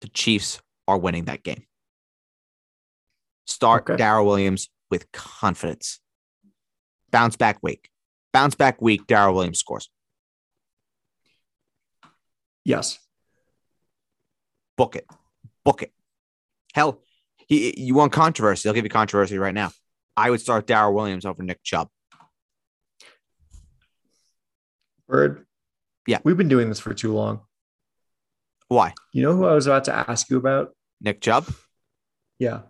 [0.00, 1.64] the Chiefs are winning that game.
[3.46, 3.96] Start okay.
[3.96, 6.00] Darrel Williams with confidence.
[7.10, 7.90] Bounce back week.
[8.32, 9.90] Bounce back week, Darrel Williams scores.
[12.64, 12.98] Yes.
[14.76, 15.06] Book it.
[15.64, 15.92] Book it.
[16.72, 17.00] Hell,
[17.36, 18.68] he, you want controversy?
[18.68, 19.70] I'll give you controversy right now.
[20.16, 21.88] I would start Darrel Williams over Nick Chubb.
[25.12, 25.44] Bird.
[26.06, 26.18] Yeah.
[26.24, 27.42] We've been doing this for too long.
[28.68, 28.94] Why?
[29.12, 30.74] You know who I was about to ask you about?
[31.02, 31.46] Nick Chubb?
[32.38, 32.62] Yeah.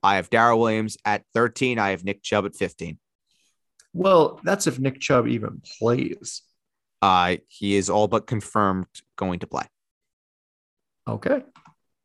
[0.00, 1.80] I have Darrel Williams at 13.
[1.80, 2.98] I have Nick Chubb at 15.
[3.92, 6.42] Well, that's if Nick Chubb even plays.
[7.02, 9.64] Uh, he is all but confirmed going to play.
[11.08, 11.42] Okay.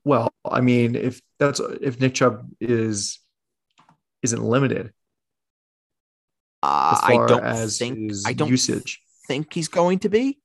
[0.03, 3.19] Well, I mean, if that's if Nick Chubb is
[4.23, 4.91] isn't limited,
[6.63, 9.01] uh, I don't think I don't usage.
[9.27, 10.39] Think he's going to be.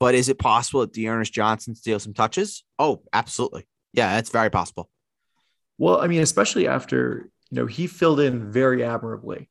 [0.00, 2.64] But is it possible that D'Ernest Johnson steals some touches?
[2.78, 3.66] Oh, absolutely.
[3.92, 4.88] Yeah, that's very possible.
[5.78, 9.48] Well, I mean, especially after you know he filled in very admirably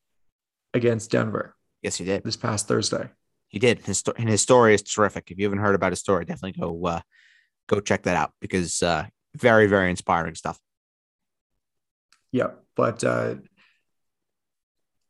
[0.72, 1.54] against Denver.
[1.82, 3.10] Yes, he did this past Thursday.
[3.48, 3.80] He did.
[3.80, 5.30] His and his story is terrific.
[5.30, 7.00] If you haven't heard about his story, definitely go uh,
[7.66, 10.58] go check that out because uh, very very inspiring stuff.
[12.30, 13.36] Yeah, but uh,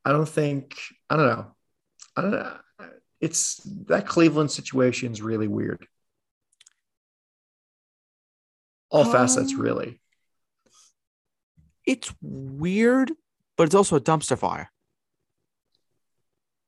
[0.04, 0.76] I don't think
[1.10, 1.46] I don't know.
[2.16, 2.56] I don't know.
[3.20, 5.86] It's that Cleveland situation is really weird.
[8.90, 10.00] All um, facets, really.
[11.84, 13.12] It's weird,
[13.56, 14.70] but it's also a dumpster fire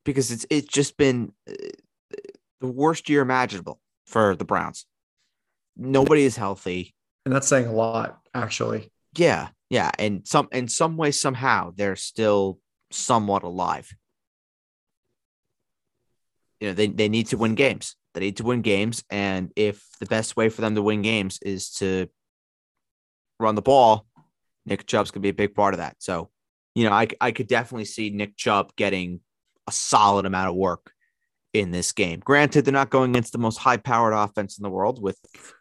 [0.05, 1.55] because it's it's just been uh,
[2.61, 4.87] the worst year imaginable for the Browns.
[5.77, 8.91] Nobody is healthy, and that's saying a lot, actually.
[9.17, 12.59] Yeah, yeah, and some in some way somehow they're still
[12.91, 13.95] somewhat alive.
[16.61, 17.96] You know, they they need to win games.
[18.14, 21.38] They need to win games, and if the best way for them to win games
[21.42, 22.09] is to
[23.38, 24.07] run the ball,
[24.66, 25.96] Nick Chubb's gonna be a big part of that.
[26.01, 26.31] So,
[26.75, 29.20] you know, I I could definitely see Nick Chubb getting
[29.66, 30.92] a solid amount of work
[31.53, 32.20] in this game.
[32.20, 35.18] Granted, they're not going against the most high powered offense in the world with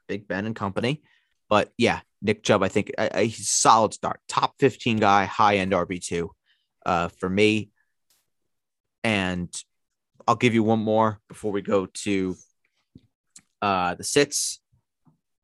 [0.07, 1.01] Big Ben and company.
[1.49, 4.19] But yeah, Nick Chubb, I think a, a solid start.
[4.27, 6.29] Top 15 guy, high end RB2
[6.85, 7.71] uh, for me.
[9.03, 9.49] And
[10.29, 12.35] I'll give you one more before we go to
[13.63, 14.61] uh, the sits.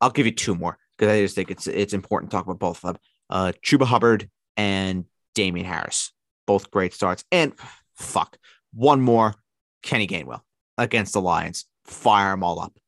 [0.00, 2.60] I'll give you two more because I just think it's it's important to talk about
[2.60, 3.02] both of them.
[3.28, 6.12] Uh, Chuba Hubbard and Damien Harris,
[6.46, 7.24] both great starts.
[7.32, 7.52] And
[7.96, 8.38] fuck,
[8.72, 9.34] one more,
[9.82, 10.42] Kenny Gainwell
[10.78, 11.64] against the Lions.
[11.86, 12.78] Fire them all up.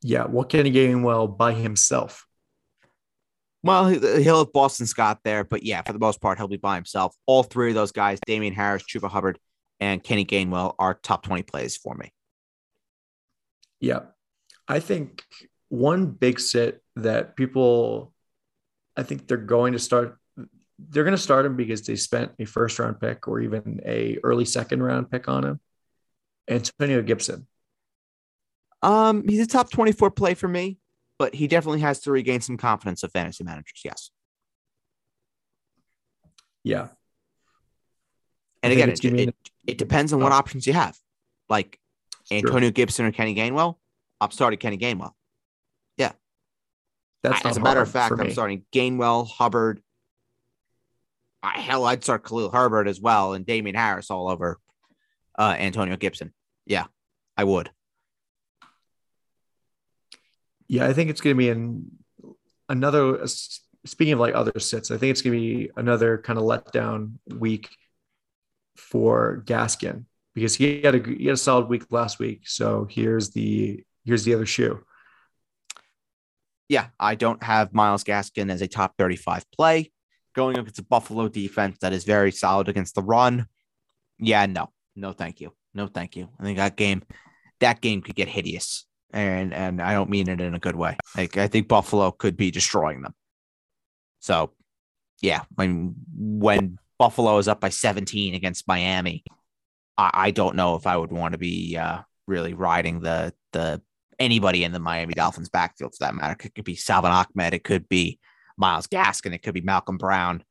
[0.00, 2.26] Yeah, well, Kenny Gainwell by himself.
[3.62, 6.76] Well, he'll have Boston Scott there, but yeah, for the most part, he'll be by
[6.76, 7.14] himself.
[7.26, 9.38] All three of those guys, Damien Harris, Chuba Hubbard,
[9.80, 12.12] and Kenny Gainwell, are top 20 plays for me.
[13.80, 14.00] Yeah.
[14.66, 15.24] I think
[15.68, 18.12] one big sit that people,
[18.96, 20.18] I think they're going to start
[20.78, 24.18] they're going to start him because they spent a first round pick or even a
[24.22, 25.60] early second round pick on him.
[26.48, 27.46] Antonio Gibson.
[28.82, 30.78] Um, he's a top 24 play for me,
[31.18, 33.80] but he definitely has to regain some confidence of fantasy managers.
[33.84, 34.10] Yes.
[36.62, 36.88] Yeah.
[38.62, 39.36] And again, it, it,
[39.68, 40.36] it, depends on what oh.
[40.36, 40.96] options you have.
[41.48, 41.78] Like
[42.30, 43.76] Antonio Gibson or Kenny Gainwell,
[44.20, 45.12] I'm starting Kenny Gainwell.
[45.96, 46.12] Yeah.
[47.22, 49.82] That's as a matter of fact, I'm starting Gainwell, Hubbard,
[51.42, 54.58] I, hell, I'd start Khalil Herbert as well and Damien Harris all over
[55.38, 56.32] uh, Antonio Gibson.
[56.66, 56.86] Yeah,
[57.36, 57.70] I would.
[60.66, 61.90] Yeah, I think it's going to be in
[62.68, 63.26] another.
[63.86, 67.12] Speaking of like other sits, I think it's going to be another kind of letdown
[67.26, 67.70] week
[68.78, 72.42] for Gaskin because he had a he had a solid week last week.
[72.48, 74.84] So here's the here's the other shoe.
[76.68, 79.90] Yeah, I don't have Myles Gaskin as a top 35 play.
[80.34, 83.46] going up against a Buffalo defense that is very solid against the run.
[84.18, 86.28] Yeah, no, no, thank you, no, thank you.
[86.38, 87.02] I think that game,
[87.60, 90.96] that game could get hideous, and and I don't mean it in a good way.
[91.16, 93.14] Like I think Buffalo could be destroying them.
[94.20, 94.52] So,
[95.22, 99.24] yeah, when when Buffalo is up by 17 against Miami,
[99.98, 103.82] I, I don't know if I would want to be uh, really riding the the
[104.18, 106.36] anybody in the Miami Dolphins backfield for that matter.
[106.44, 108.18] It could be Salvon Ahmed, it could be
[108.56, 110.44] Myles Gaskin, it could be Malcolm Brown.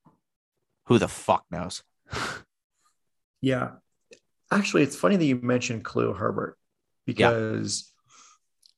[0.85, 1.83] Who the fuck knows?
[3.41, 3.71] yeah.
[4.51, 6.57] Actually, it's funny that you mentioned Khalil Herbert
[7.05, 7.91] because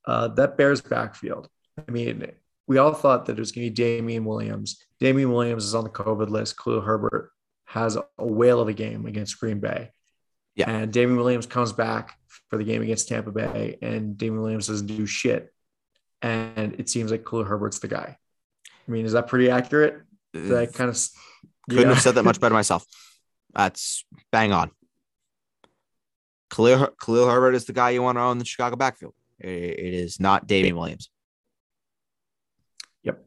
[0.08, 0.14] yeah.
[0.14, 1.48] uh, that Bears backfield.
[1.78, 2.32] I mean,
[2.66, 4.84] we all thought that it was going to be Damien Williams.
[5.00, 6.58] Damien Williams is on the COVID list.
[6.58, 7.32] Khalil Herbert
[7.70, 9.92] has a whale of a game against Green Bay.
[10.56, 10.72] Yeah.
[10.72, 12.18] And Damien Williams comes back
[12.50, 15.54] for the game against Tampa Bay, and Damien Williams doesn't do shit.
[16.24, 18.18] And it seems like Khalil Herbert's the guy.
[18.68, 20.02] I mean, is that pretty accurate?
[20.34, 20.98] That kind of
[21.70, 21.94] couldn't yeah.
[21.94, 22.86] have said that much better myself.
[23.54, 24.72] That's bang on.
[26.50, 29.14] Khalil, Khalil Herbert is the guy you want to own the Chicago backfield.
[29.38, 31.12] it is not Damien Williams.
[33.04, 33.24] Yep.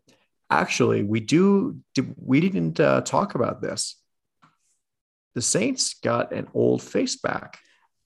[0.50, 1.78] Actually, we do.
[2.16, 4.01] We didn't uh, talk about this
[5.34, 7.58] the Saints got an old face back.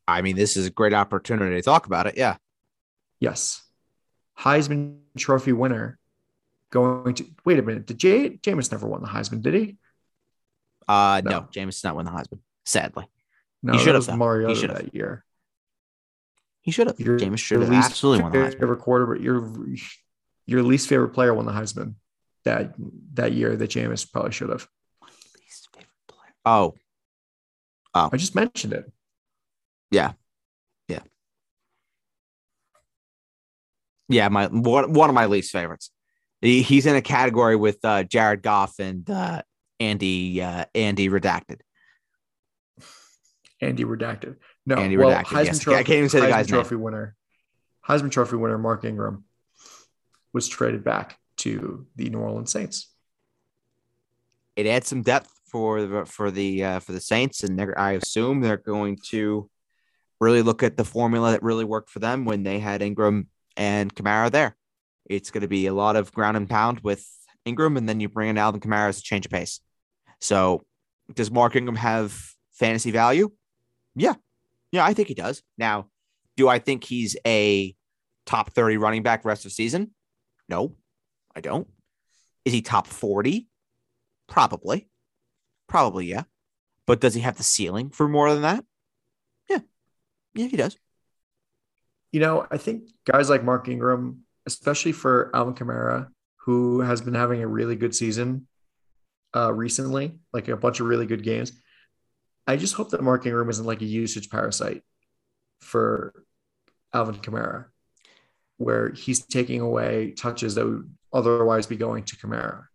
[0.09, 2.17] I mean, this is a great opportunity to talk about it.
[2.17, 2.37] Yeah.
[3.19, 3.63] Yes.
[4.39, 5.99] Heisman Trophy winner
[6.71, 7.87] going to wait a minute.
[7.87, 9.43] Did Jay Jameis never won the Heisman?
[9.43, 9.77] Did he?
[10.87, 12.39] Uh no, no Jameis not won the Heisman.
[12.65, 13.09] Sadly,
[13.63, 14.17] no, he should have.
[14.17, 15.25] Mario he that year.
[16.61, 16.97] He should have.
[16.97, 18.61] Jameis should have absolutely won the Heisman.
[18.61, 19.53] Favorite quarter, but your
[20.47, 21.95] your least favorite player won the Heisman
[22.45, 22.75] that
[23.15, 24.69] that year that Jameis probably should have.
[25.41, 26.35] Least favorite player.
[26.45, 26.75] Oh,
[28.13, 28.91] I just mentioned it.
[29.91, 30.13] Yeah.
[30.89, 31.01] Yeah.
[34.09, 35.91] Yeah, my one, one of my least favorites.
[36.41, 39.43] He, he's in a category with uh, Jared Goff and uh,
[39.81, 41.61] Andy uh, Andy Redacted.
[43.61, 44.37] Andy Redacted.
[44.67, 45.25] No, Andy well, Redacted.
[45.25, 45.59] Heisman yes.
[45.61, 46.83] Trophy, I can't even say the guy's Trophy name.
[46.83, 47.17] winner.
[47.89, 49.25] Heisman Trophy winner Mark Ingram
[50.33, 52.93] was traded back to the New Orleans Saints.
[54.57, 58.41] It adds some depth for the for the uh, for the Saints, and I assume
[58.41, 59.49] they're going to
[60.21, 63.95] really look at the formula that really worked for them when they had Ingram and
[63.95, 64.57] Kamara there.
[65.05, 67.07] It's going to be a lot of ground and pound with
[67.45, 69.61] Ingram, and then you bring in Alvin Kamara as a change of pace.
[70.21, 70.65] So,
[71.15, 72.19] does Mark Ingram have
[72.53, 73.31] fantasy value?
[73.95, 74.15] Yeah,
[74.73, 75.43] yeah, I think he does.
[75.57, 75.89] Now,
[76.37, 77.75] do I think he's a
[78.25, 79.93] top thirty running back rest of season?
[80.49, 80.75] No,
[81.35, 81.69] I don't.
[82.45, 83.49] Is he top forty?
[84.29, 84.89] Probably.
[85.69, 86.25] Probably, yeah.
[86.87, 88.65] But does he have the ceiling for more than that?
[89.49, 89.61] Yeah.
[90.35, 90.79] Yeah, he does.
[92.13, 97.15] You know, I think guys like Mark Ingram, especially for Alvin Kamara, who has been
[97.15, 98.47] having a really good season
[99.35, 101.53] uh, recently, like a bunch of really good games.
[102.47, 104.83] I just hope that Mark Ingram isn't like a usage parasite
[105.61, 106.15] for
[106.95, 107.67] Alvin Kamara,
[108.59, 112.67] where he's taking away touches that would otherwise be going to Kamara.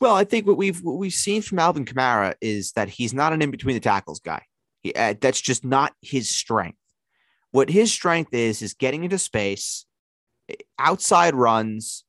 [0.00, 3.32] Well, I think what we've what we've seen from Alvin Kamara is that he's not
[3.32, 4.42] an in between the tackles guy.
[4.82, 6.78] He, uh, that's just not his strength.
[7.50, 9.86] What his strength is is getting into space,
[10.78, 12.04] outside runs,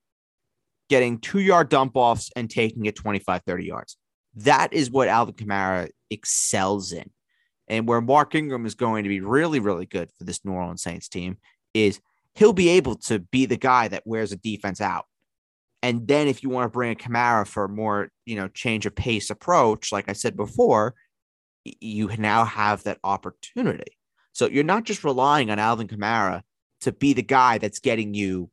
[0.90, 3.98] getting two yard dump offs, and taking it 25, 30 yards.
[4.36, 7.10] That is what Alvin Kamara excels in.
[7.70, 10.82] And where Mark Ingram is going to be really, really good for this New Orleans
[10.82, 11.38] Saints team
[11.74, 12.00] is
[12.36, 15.06] he'll be able to be the guy that wears a defense out
[15.84, 18.86] and then if you want to bring a Kamara for a more, you know, change
[18.86, 20.96] of pace approach, like I said before,
[21.64, 23.98] you now have that opportunity.
[24.34, 26.42] So you're not just relying on Alvin Kamara
[26.82, 28.50] to be the guy that's getting you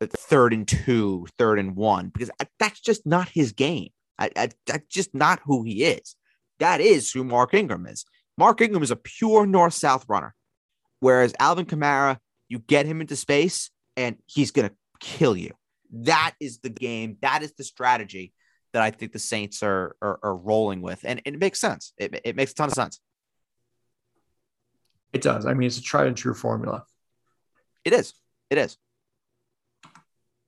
[0.00, 3.90] uh, third and two, third and one, because uh, that's just not his game.
[4.18, 6.16] I, I, that's just not who he is.
[6.60, 8.04] That is who Mark Ingram is.
[8.38, 10.34] Mark Ingram is a pure north south runner,
[11.00, 12.18] whereas Alvin Kamara,
[12.48, 15.52] you get him into space and he's going to kill you.
[16.02, 17.16] That is the game.
[17.22, 18.32] That is the strategy
[18.72, 21.92] that I think the Saints are are, are rolling with, and, and, it makes sense.
[21.96, 23.00] It, it makes a ton of sense.
[25.12, 25.46] It does.
[25.46, 26.84] I mean, it's a tried and true formula.
[27.84, 28.14] It is.
[28.50, 28.76] It is.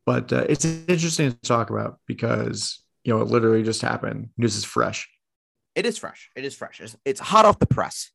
[0.04, 4.30] But uh, it's interesting to talk about because you know it literally just happened.
[4.36, 5.08] News is fresh.
[5.76, 6.30] It is fresh.
[6.34, 6.80] It is fresh.
[6.80, 8.10] It's, it's hot off the press.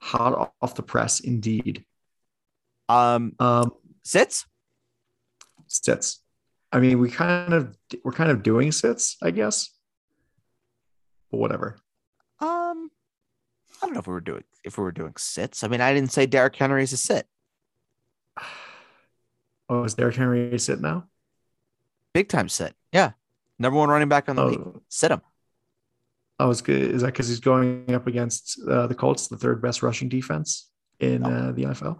[0.00, 1.84] Hot off the press, indeed.
[2.88, 3.72] Um, um,
[4.04, 4.46] sits.
[5.66, 6.22] Sits.
[6.72, 9.70] I mean, we kind of we're kind of doing sits, I guess.
[11.30, 11.78] But whatever.
[12.40, 12.90] Um,
[13.82, 15.64] I don't know if we were doing if we were doing sits.
[15.64, 17.26] I mean, I didn't say Derrick Henry is a sit.
[19.70, 21.08] Oh, is Derrick Henry a sit now?
[22.14, 22.74] Big time sit.
[22.90, 23.10] Yeah.
[23.58, 24.60] Number one running back on the league.
[24.64, 25.20] Oh, Sit him.
[26.38, 26.80] I was good.
[26.80, 30.70] Is that because he's going up against uh, the Colts, the third best rushing defense
[31.00, 31.98] in uh, the NFL?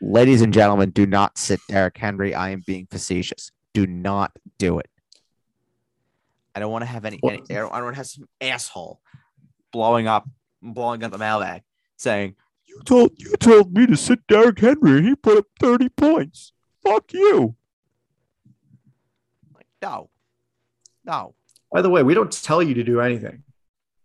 [0.00, 2.34] Ladies and gentlemen, do not sit Derrick Henry.
[2.34, 3.52] I am being facetious.
[3.78, 4.88] Do not do it.
[6.52, 7.20] I don't want to have any.
[7.22, 9.00] Any I don't, I don't want to have some asshole
[9.70, 10.28] blowing up,
[10.60, 11.62] blowing up the mailbag,
[11.96, 15.00] saying you told you told me to sit Derrick Henry.
[15.02, 16.52] He put up thirty points.
[16.82, 17.54] Fuck you.
[19.54, 20.10] Like no,
[21.04, 21.36] no.
[21.70, 23.44] By the way, we don't tell you to do anything.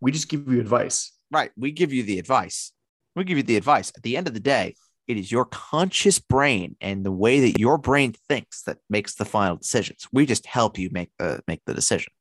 [0.02, 1.14] We just give you advice.
[1.32, 1.50] Right.
[1.58, 2.74] We give you the advice.
[3.16, 3.92] We give you the advice.
[3.98, 4.76] At the end of the day,
[5.08, 9.26] it is your conscious brain and the way that your brain thinks that makes the
[9.26, 10.08] final decisions.
[10.12, 12.14] We just help you make the make the decision.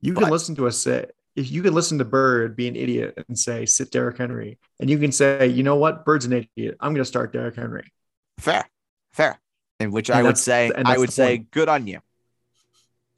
[0.00, 1.06] You can But- listen to us say,
[1.36, 4.90] if you can listen to Bird be an idiot and say, sit Derrick Henry, and
[4.90, 6.76] you can say, you know what, Bird's an idiot.
[6.80, 7.90] I'm going to start Derrick Henry.
[8.38, 8.68] Fair,
[9.12, 9.40] fair.
[9.80, 11.50] In which And I would say, I would say, point.
[11.50, 12.00] good on you.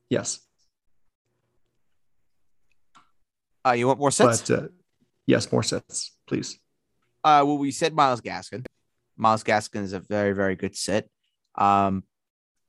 [0.09, 0.39] Yes.
[3.67, 4.49] Uh, you want more sets?
[4.49, 4.69] But uh,
[5.27, 6.59] yes, more sets, please.
[7.25, 8.65] Uh, well, we said Myles Gaskin.
[9.17, 11.09] Myles Gaskin is a very, very good sit.
[11.57, 12.05] Um,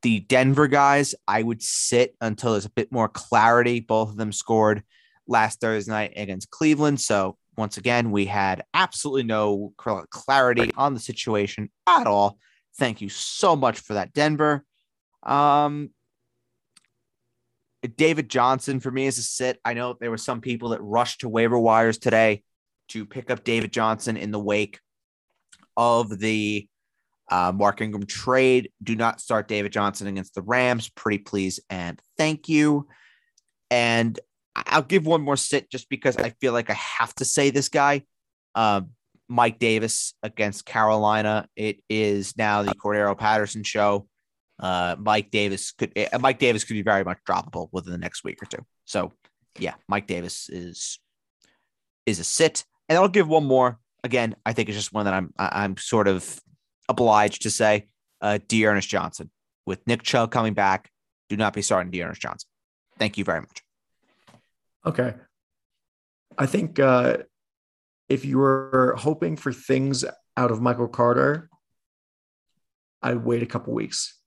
[0.02, 3.80] the Denver guys, I would sit until there's a bit more clarity.
[3.80, 4.84] Both of them scored
[5.28, 7.02] last Thursday night against Cleveland.
[7.02, 12.38] So once again, we had absolutely no clarity on the situation at all.
[12.78, 14.64] Thank you so much for that, Denver.
[15.24, 15.90] Um,
[17.98, 19.60] David Johnson for me is a sit.
[19.64, 22.44] I know there were some people that rushed to waiver wires today
[22.90, 24.80] to pick up David Johnson in the wake
[25.78, 26.68] of the
[27.30, 28.72] uh, Mark Ingram trade.
[28.84, 30.90] Do not start David Johnson against the Rams.
[30.90, 32.88] Pretty please and thank you.
[33.72, 34.20] And
[34.56, 37.70] I'll give one more sit just because I feel like I have to say this
[37.70, 38.04] guy.
[38.54, 38.92] Um,
[39.28, 41.48] Mike Davis against Carolina.
[41.56, 44.08] It is now the Cordarrelle Patterson show.
[44.60, 48.24] Uh, Mike Davis could uh, Mike Davis could be very much droppable within the next
[48.24, 48.66] week or two.
[48.86, 49.12] So
[49.60, 51.00] yeah, Mike Davis is
[52.06, 52.64] is a sit.
[52.88, 53.80] And I'll give one more.
[54.06, 56.40] Again, I think it's just one that I'm I'm sort of
[56.88, 57.88] obliged to say.
[58.22, 59.32] Uh, D'Ernest Johnson
[59.66, 60.92] with Nick Chubb coming back.
[61.28, 62.48] Do not be starting D'Ernest Johnson.
[63.00, 63.64] Thank you very much.
[64.86, 65.16] Okay.
[66.38, 67.18] I think uh,
[68.10, 70.06] if you were hoping for things
[70.38, 71.50] out of Michael Carter,
[73.02, 74.20] I'd wait a couple weeks.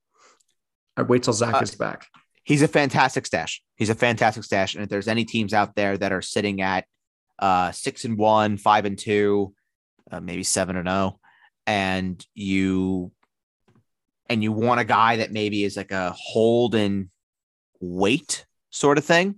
[0.97, 2.09] I'd wait till Zach Uh, is back.
[2.43, 3.63] He's a fantastic stash.
[3.77, 4.75] He's a fantastic stash.
[4.75, 6.85] And if there's any teams out there that are sitting at
[7.39, 9.55] uh, six and one, five and two,
[10.11, 11.19] uh, maybe seven and zero,
[11.67, 13.13] and you
[14.29, 17.09] and you want a guy that maybe is like a hold and
[17.81, 19.37] wait sort of thing,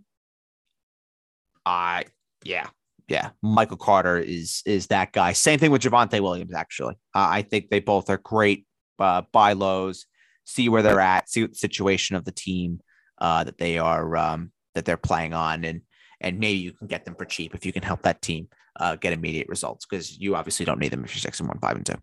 [1.64, 2.04] I
[2.44, 2.68] yeah
[3.08, 5.32] yeah Michael Carter is is that guy.
[5.32, 6.54] Same thing with Javonte Williams.
[6.54, 8.66] Actually, uh, I think they both are great
[8.98, 10.06] uh, buy lows.
[10.44, 11.28] See where they're at.
[11.28, 12.80] See what the situation of the team
[13.18, 15.82] uh, that they are um, that they're playing on, and
[16.20, 18.48] and maybe you can get them for cheap if you can help that team
[18.80, 21.58] uh, get immediate results because you obviously don't need them if you're six and one,
[21.58, 21.94] five and two.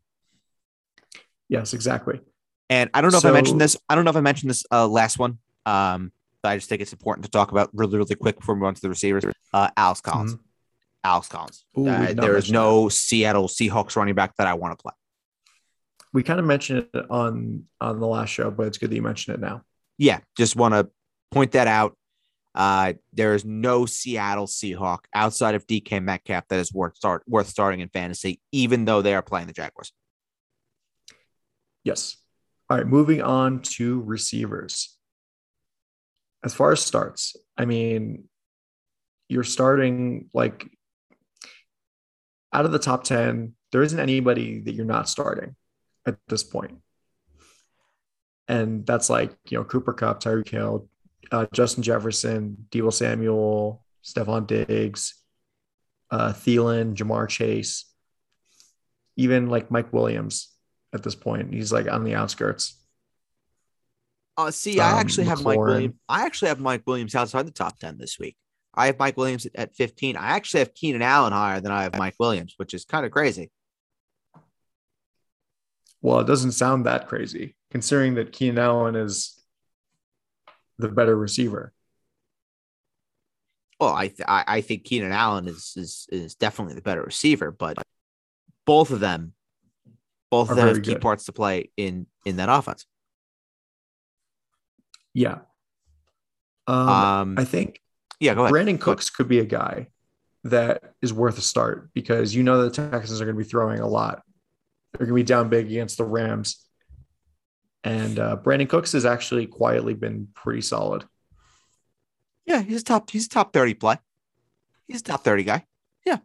[1.50, 2.22] Yes, exactly.
[2.70, 3.76] And I don't know if I mentioned this.
[3.90, 5.40] I don't know if I mentioned this uh, last one.
[5.66, 6.12] Um,
[6.44, 8.68] but I just think it's important to talk about really, really quick before we move
[8.68, 9.26] on to the receivers.
[9.54, 10.38] Uh, Alex Collins.
[11.04, 11.66] Alex Collins.
[11.76, 11.90] Mm-hmm.
[11.90, 14.94] Ooh, Uh, there is no Seattle Seahawks running back that I want to play.
[16.14, 19.02] We kind of mentioned it on on the last show, but it's good that you
[19.02, 19.64] mentioned it now.
[19.98, 20.90] Yeah, just want to
[21.32, 21.98] point that out.
[22.58, 27.48] Uh, there is no Seattle Seahawk outside of DK Metcalf that is worth start worth
[27.48, 29.94] starting in fantasy, even though they are playing the Jaguars.
[31.84, 32.18] Yes.
[32.68, 34.98] All right, moving on to receivers.
[36.44, 38.28] As far as starts, I mean,
[39.30, 40.68] you're starting like
[42.52, 45.56] out of the top 10, there isn't anybody that you're not starting
[46.08, 46.80] at this point.
[48.48, 50.90] And that's like, you know, Cooper Kupp, Tyreek Hill,
[51.32, 55.16] uh, Justin Jefferson, Deebo Samuel, Stefon Diggs,
[56.12, 57.86] uh, Thielen, Ja'Marr Chase,
[59.16, 60.50] even like Mike Williams
[60.94, 61.54] at this point.
[61.54, 62.76] He's like on the outskirts.
[64.38, 65.96] Uh, see, I Um, actually have Mike Williams.
[66.08, 68.38] I actually have Mike Williams outside the top 10 this week.
[68.74, 70.16] I have Mike Williams at, at 15.
[70.16, 73.12] I actually have Keenan Allen higher than I have Mike Williams, which is kind of
[73.12, 73.52] crazy.
[76.02, 79.37] Well, it doesn't sound that crazy considering that Keenan Allen is
[80.78, 81.74] the better receiver.
[83.80, 87.52] Well, I th- I, I think Keenan Allen is, is is definitely the better receiver,
[87.52, 87.78] but
[88.66, 89.34] both of them,
[90.32, 91.02] both Are of them have key good.
[91.02, 92.86] parts to play in in that offense.
[95.14, 95.40] Yeah.
[96.66, 97.82] Um, Um, I think
[98.20, 98.54] yeah, go ahead.
[98.54, 99.88] Brandin Cooks could be a guy
[100.44, 103.80] that is worth a start because you know the Texans are going to be throwing
[103.80, 104.22] a lot.
[104.94, 106.67] They're going to be down big against the Rams.
[107.88, 111.06] And uh, Brandin Cooks has actually quietly been pretty solid.
[112.46, 113.10] Yeah, he's a top.
[113.10, 113.96] He's a top thirty play.
[114.90, 115.66] He's a top thirty guy.
[116.06, 116.18] Yeah,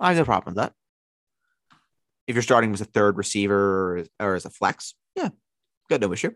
[0.00, 0.72] I have no problem with that.
[2.26, 5.28] If you're starting as a third receiver or, or as a flex, yeah,
[5.88, 6.32] got no issue.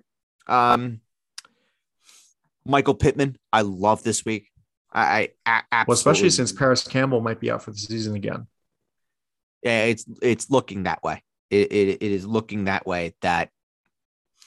[0.47, 1.01] Um,
[2.65, 4.53] Michael Pittman, I love this week.
[4.93, 8.47] I, I absolutely, well, especially since Parris Campbell might be out for the season again.
[9.65, 11.25] Yeah, it's it's looking that way.
[11.51, 13.51] It, it, it is looking that way that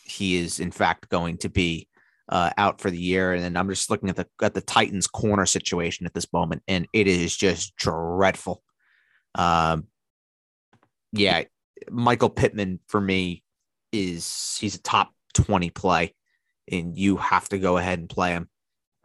[0.08, 1.88] he is in fact going to be
[2.30, 3.34] uh, out for the year.
[3.34, 6.64] And then I'm just looking at the at the Titans corner situation at this moment,
[6.68, 8.64] and it is just dreadful.
[9.36, 9.88] Um,
[11.12, 11.44] yeah,
[11.90, 13.44] Michael Pittman for me
[13.92, 16.14] is he's a top 20 play,
[16.70, 18.50] and you have to go ahead and play him.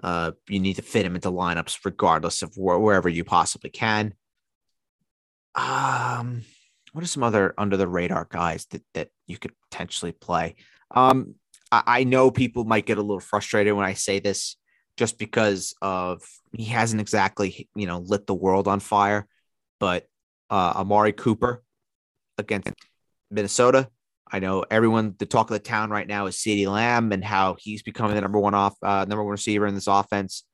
[0.03, 4.15] Uh, you need to fit him into lineups regardless of wh- wherever you possibly can.
[5.55, 6.43] Um,
[6.93, 10.57] what are some other under the radar guys that that you could potentially play?
[10.95, 11.35] Um,
[11.71, 14.57] I, I know people might get a little frustrated when I say this,
[14.97, 16.23] just because of
[16.53, 19.27] he hasn't exactly you know lit the world on fire,
[19.81, 20.07] but
[20.51, 21.63] uh, Amari Cooper
[22.39, 22.71] against
[23.31, 23.89] Minnesota.
[24.31, 27.57] I know everyone, the talk of the town right now is CeeDee Lamb and how
[27.59, 30.45] he's becoming the number one off, uh, number one receiver in this offense.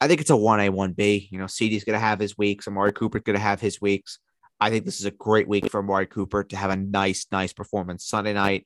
[0.00, 1.28] I think it's a one A one B.
[1.30, 2.66] You know, CeeDee's going to have his weeks.
[2.66, 4.18] Amari Cooper's going to have his weeks.
[4.58, 7.52] I think this is a great week for Amari Cooper to have a nice, nice
[7.52, 8.64] performance Sunday night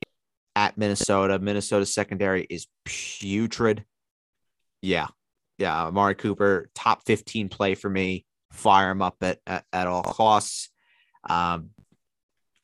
[0.60, 1.38] at Minnesota.
[1.38, 3.84] Minnesota secondary is putrid.
[4.82, 5.06] Yeah,
[5.56, 5.86] yeah.
[5.86, 8.26] Amari Cooper, top fifteen play for me.
[8.52, 10.68] Fire him up at at, at all costs.
[11.28, 11.70] Um,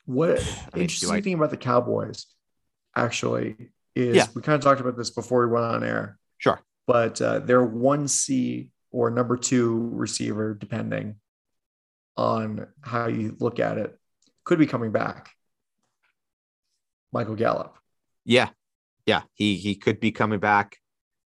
[0.05, 1.21] what I mean, interesting I...
[1.23, 2.27] thing about the Cowboys
[2.95, 4.27] actually is yeah.
[4.35, 6.19] we kind of talked about this before we went on air.
[6.37, 6.61] Sure.
[6.87, 11.17] But uh, their one C or number two receiver, depending
[12.17, 13.99] on how you look at it,
[14.45, 15.31] could be coming back.
[17.13, 17.77] Michael Gallup.
[18.27, 18.51] Yeah.
[19.07, 19.23] Yeah.
[19.33, 20.77] He he could be coming back.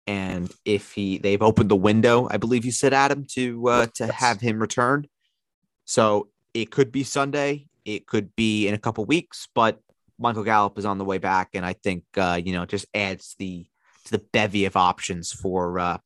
[0.06, 4.06] And if he they've opened the window, I believe you said Adam to uh to
[4.06, 4.16] yes.
[4.16, 5.08] have him returned.
[5.86, 7.68] So it could be Sunday.
[7.86, 9.80] It could be in a couple weeks, but
[10.20, 13.36] Michael Gallup is on the way back, and I think uh, you know just adds
[13.40, 13.66] the
[14.06, 15.98] to the bevy of options for uh,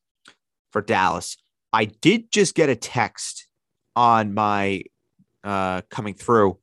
[0.70, 1.36] for Dallas.
[1.72, 3.48] I did just get a text
[3.96, 4.84] on my
[5.42, 6.58] uh, coming through,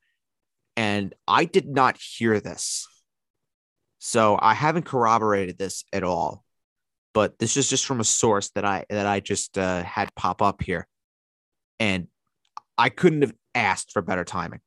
[0.77, 2.87] and I did not hear this,
[4.03, 6.43] so I haven't corroborated this at all.
[7.13, 10.41] But this is just from a source that I that I just uh, had pop
[10.41, 10.87] up here,
[11.79, 12.07] and
[12.77, 14.61] I couldn't have asked for better timing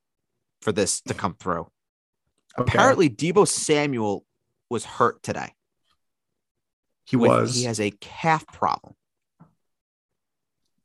[0.60, 1.68] for this to come through.
[2.58, 2.70] Okay.
[2.70, 4.24] Apparently, Deebo Samuel
[4.70, 5.52] was hurt today.
[7.06, 7.56] He was.
[7.56, 8.94] He has a calf problem.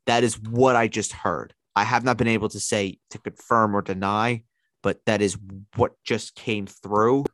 [0.05, 1.53] That is what I just heard.
[1.75, 4.43] I have not been able to say to confirm or deny,
[4.81, 5.37] but that is
[5.75, 7.25] what just came through.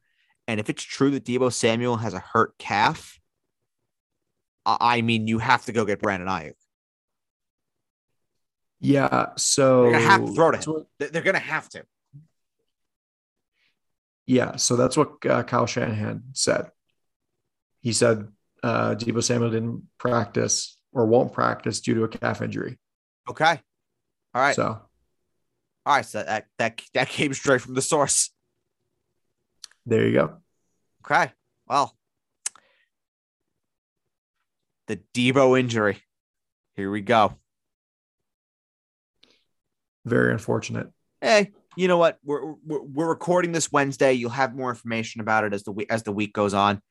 [0.48, 3.20] And if it's true that Deebo Samuel has a hurt calf,
[4.66, 6.54] I mean, you have to go get Brandon Aiyuk.
[8.80, 10.86] Yeah, so they're gonna have to throw to him.
[11.00, 11.86] They're gonna have to.
[14.28, 16.72] Yeah, so that's what uh, Kyle Shanahan said.
[17.82, 18.28] He said
[18.64, 22.80] uh, Deebo Samuel didn't practice or won't practice due to a calf injury.
[23.30, 23.60] Okay.
[24.34, 24.56] All right.
[24.56, 24.82] So,
[25.86, 26.06] all right.
[26.06, 28.32] So that that that came straight from the source.
[29.86, 30.38] There you go.
[31.06, 31.32] Okay.
[31.68, 31.96] Well,
[34.88, 36.02] the Deebo injury.
[36.76, 37.36] Here we go.
[40.06, 40.88] Very unfortunate.
[41.22, 42.20] Hey, you know what?
[42.24, 44.14] We're, we're, we're recording this Wednesday.
[44.14, 46.82] You'll have more information about it as the week as the week goes on.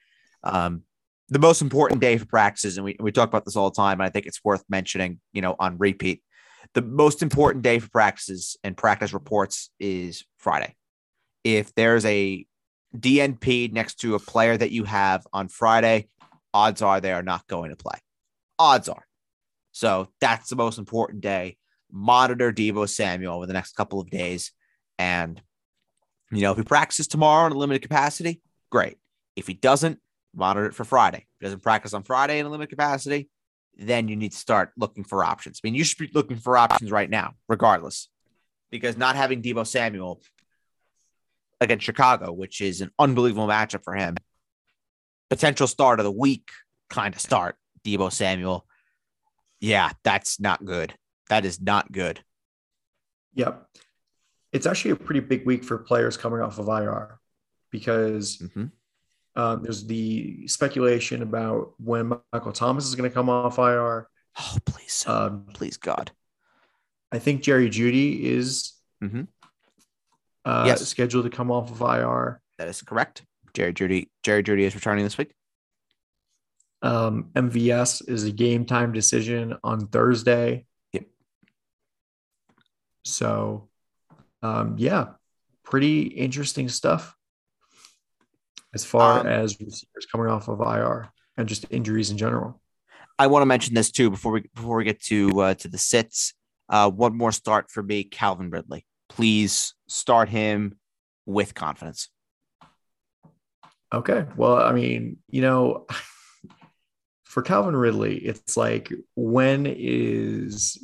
[0.42, 0.82] Um,
[1.28, 4.00] the most important day for practices, and we, we talk about this all the time,
[4.00, 6.22] and I think it's worth mentioning, you know, on repeat.
[6.74, 10.74] The most important day for practices and practice reports is Friday.
[11.44, 12.46] If there's a
[12.96, 16.08] DNP next to a player that you have on Friday,
[16.52, 17.98] odds are they are not going to play.
[18.58, 19.06] Odds are.
[19.72, 21.56] So that's the most important day.
[21.90, 24.52] Monitor Deebo Samuel over the next couple of days
[24.98, 25.40] and,
[26.30, 28.40] you know, if he practices tomorrow in a limited capacity,
[28.70, 28.96] great.
[29.36, 29.98] If he doesn't,
[30.34, 31.18] monitor it for Friday.
[31.18, 33.28] If he doesn't practice on Friday in a limited capacity,
[33.76, 35.60] then you need to start looking for options.
[35.62, 38.08] I mean, you should be looking for options right now, regardless,
[38.70, 40.20] because not having Deebo Samuel
[41.60, 44.16] against Chicago, which is an unbelievable matchup for him,
[45.30, 46.50] potential start of the week
[46.90, 48.66] kind of start, Deebo Samuel.
[49.60, 50.94] Yeah, that's not good.
[51.30, 52.22] That is not good.
[53.34, 53.66] Yep
[54.54, 57.18] it's actually a pretty big week for players coming off of IR
[57.72, 58.66] because mm-hmm.
[59.34, 64.08] um, there's the speculation about when Michael Thomas is going to come off IR.
[64.38, 66.12] Oh, please, um, please, God.
[67.10, 69.22] I think Jerry Jeudy is mm-hmm.
[70.44, 70.86] Uh, yes.
[70.86, 72.40] scheduled to come off of IR.
[72.58, 73.22] That is correct.
[73.54, 75.32] Jerry Jeudy, Jerry Jeudy is returning this week.
[76.82, 80.66] Um, MVS is a game time decision on Thursday.
[80.92, 81.04] Yep.
[83.04, 83.68] So,
[84.42, 85.08] um, yeah,
[85.64, 87.16] pretty interesting stuff
[88.74, 92.60] as far Um, as receivers coming off of IR and just injuries in general.
[93.18, 95.78] I want to mention this too before we before we get to uh, to the
[95.78, 96.34] sits.
[96.68, 98.84] Uh, one more start for me, Calvin Ridley.
[99.08, 100.78] Please start him
[101.26, 102.08] with confidence.
[103.92, 104.26] Okay.
[104.36, 105.86] Well, I mean, you know,
[107.24, 110.78] for Calvin Ridley, it's like when is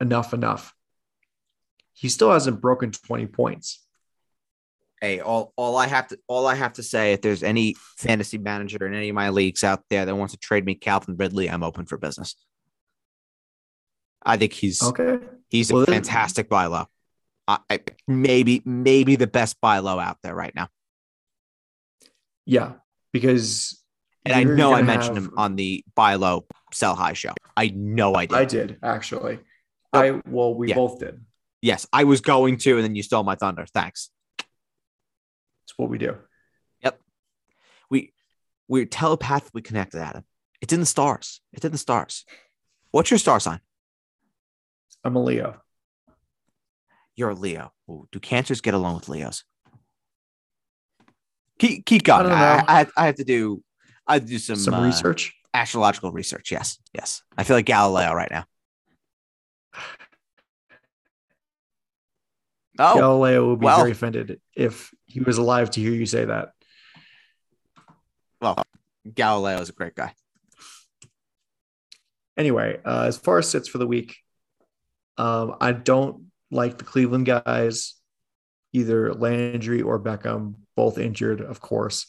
[0.00, 0.74] enough enough?
[1.92, 3.82] He still hasn't broken 20 points.
[5.00, 8.38] Hey, all all I have to all I have to say, if there's any fantasy
[8.38, 11.50] manager in any of my leagues out there that wants to trade me Calvin Ridley,
[11.50, 12.34] I'm open for business.
[14.24, 15.18] I think he's Okay.
[15.48, 16.86] he's Well, a fantastic buy low.
[17.48, 20.68] I, I, maybe maybe the best buy low out there right now.
[22.44, 22.74] Yeah.
[23.12, 23.82] Because
[24.24, 27.32] And I know I mentioned have- him on the buy low sell high show.
[27.56, 28.36] I know I did.
[28.36, 29.38] I did actually.
[29.92, 30.74] Oh, I well, we yeah.
[30.74, 31.20] both did.
[31.62, 33.64] yes, I was going to, and then you stole my thunder.
[33.72, 34.10] Thanks.
[34.38, 36.16] It's what we do.
[36.82, 37.00] Yep.
[37.88, 38.12] We
[38.68, 40.24] we're telepathically connected, Adam.
[40.60, 41.40] It's in the stars.
[41.52, 42.24] It's in the stars.
[42.90, 43.60] What's your star sign?
[45.04, 45.60] I'm a Leo.
[47.16, 47.72] You're a Leo.
[47.90, 49.42] Ooh, do cancers get along with Leos?
[51.58, 52.32] Keep keep I going.
[52.32, 52.64] I.
[52.66, 53.62] I, have, I have to do.
[54.06, 55.34] I have to do some, Some uh, research.
[55.54, 56.52] astrological research.
[56.52, 57.22] Yes, yes.
[57.36, 58.44] I feel like Galileo right now.
[62.78, 63.78] Oh, Galileo would be well.
[63.78, 66.50] very offended if he was alive to hear you say that.
[68.40, 68.62] well,
[69.14, 70.12] Galileo is a great guy.
[72.36, 74.16] Anyway, uh, as far as sits for the week,
[75.16, 77.94] um, I don't like the Cleveland guys,
[78.72, 82.06] either Landry or Beckham, both injured, of course.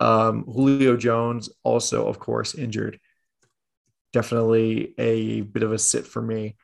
[0.00, 2.98] Um, Julio Jones, also, of course, injured.
[4.12, 6.56] Definitely a bit of a sit for me.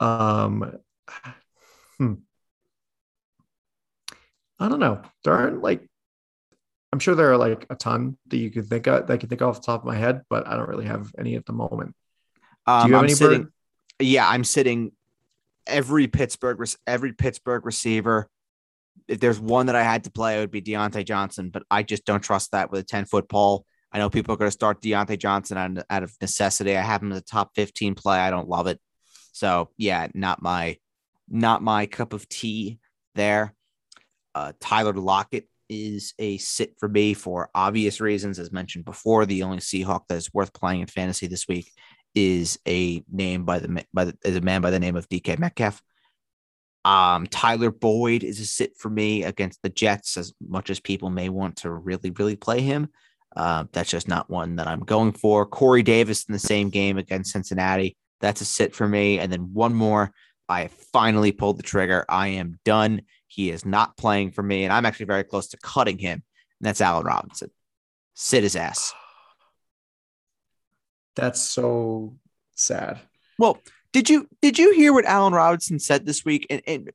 [0.00, 0.78] Um,
[1.98, 2.14] hmm.
[4.58, 5.02] I don't know.
[5.24, 5.86] There aren't like,
[6.92, 9.28] I'm sure there are like a ton that you could think of that I can
[9.28, 11.52] think off the top of my head, but I don't really have any at the
[11.52, 11.94] moment.
[12.66, 13.48] Um, Do you have I'm any sitting.
[14.00, 14.92] Yeah, I'm sitting.
[15.68, 18.28] Every Pittsburgh, every Pittsburgh receiver.
[19.06, 21.82] If there's one that I had to play, it would be Diontae Johnson, but I
[21.82, 23.64] just don't trust that with a 10 foot pole.
[23.92, 26.76] I know people are going to start Diontae Johnson out, of necessity.
[26.76, 28.18] I have him in the top 15 play.
[28.18, 28.80] I don't love it.
[29.32, 30.76] So yeah, not my,
[31.28, 32.80] not my cup of tea
[33.14, 33.54] there.
[34.34, 39.26] Uh, Tyler Lockett is a sit for me for obvious reasons, as mentioned before.
[39.26, 41.72] The only Seahawk that is worth playing in fantasy this week
[42.14, 45.38] is a name by the by the, is a man by the name of DK
[45.38, 45.82] Metcalf.
[46.84, 50.16] Um, Tyler Boyd is a sit for me against the Jets.
[50.16, 52.88] As much as people may want to really, really play him,
[53.36, 55.44] uh, that's just not one that I'm going for.
[55.44, 57.96] Corey Davis in the same game against Cincinnati.
[58.20, 59.18] That's a sit for me.
[59.18, 60.12] And then one more.
[60.48, 62.06] I finally pulled the trigger.
[62.08, 63.02] I am done.
[63.26, 66.22] He is not playing for me, and I'm actually very close to cutting him.
[66.60, 67.50] And that's Allen Robinson.
[68.14, 68.94] Sit his ass.
[71.18, 72.16] That's so
[72.54, 73.00] sad.
[73.40, 73.60] Well,
[73.92, 76.46] did you did you hear what Allen Robinson said this week?
[76.48, 76.92] And, and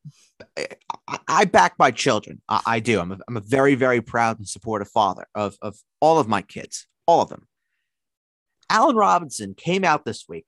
[1.28, 2.41] I, back my children.
[2.47, 3.01] I, I do.
[3.01, 6.41] I'm a, I'm a very very proud and supportive father of of all of my
[6.41, 7.47] kids, all of them.
[8.69, 10.47] Allen Robinson came out this week,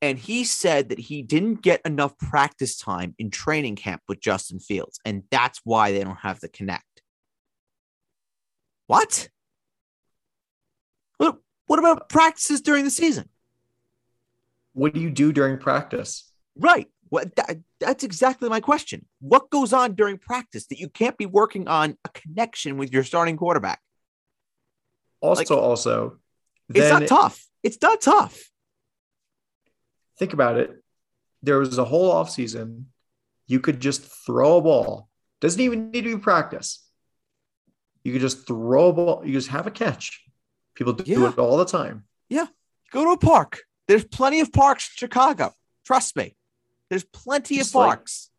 [0.00, 4.60] and he said that he didn't get enough practice time in training camp with Justin
[4.60, 6.84] Fields, and that's why they don't have the connect.
[8.86, 9.28] What?
[11.16, 11.38] What,
[11.68, 13.28] what about practices during the season?
[14.72, 16.30] What do you do during practice?
[16.56, 16.88] Right.
[17.10, 19.06] What that, that's exactly my question.
[19.20, 23.04] What goes on during practice that you can't be working on a connection with your
[23.04, 23.80] starting quarterback?
[25.20, 26.18] Also, Like, also,
[26.74, 27.46] It's not tough.
[27.62, 28.38] It's not tough.
[30.18, 30.82] think about it.
[31.42, 32.86] There was a whole off season.
[33.46, 35.08] You could just throw a ball.
[35.40, 36.84] Doesn't even need to be practice.
[38.04, 39.22] You could just throw a ball.
[39.24, 40.24] You just have a catch.
[40.78, 41.28] People do Yeah.
[41.30, 42.04] it all the time.
[42.28, 42.46] Yeah.
[42.92, 43.62] Go to a park.
[43.88, 45.52] There's plenty of parks in Chicago.
[45.84, 46.36] Trust me.
[46.88, 48.30] There's plenty Just of like- parks.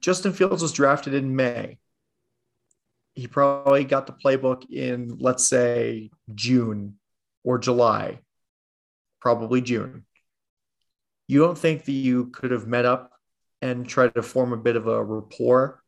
[0.00, 1.78] Justin Fields was drafted in May.
[3.14, 7.00] He probably got the playbook in, let's say, June
[7.42, 8.20] or July,
[9.20, 10.06] probably June.
[11.26, 13.12] You don't think that you could have met up
[13.60, 15.82] and tried to form a bit of a rapport?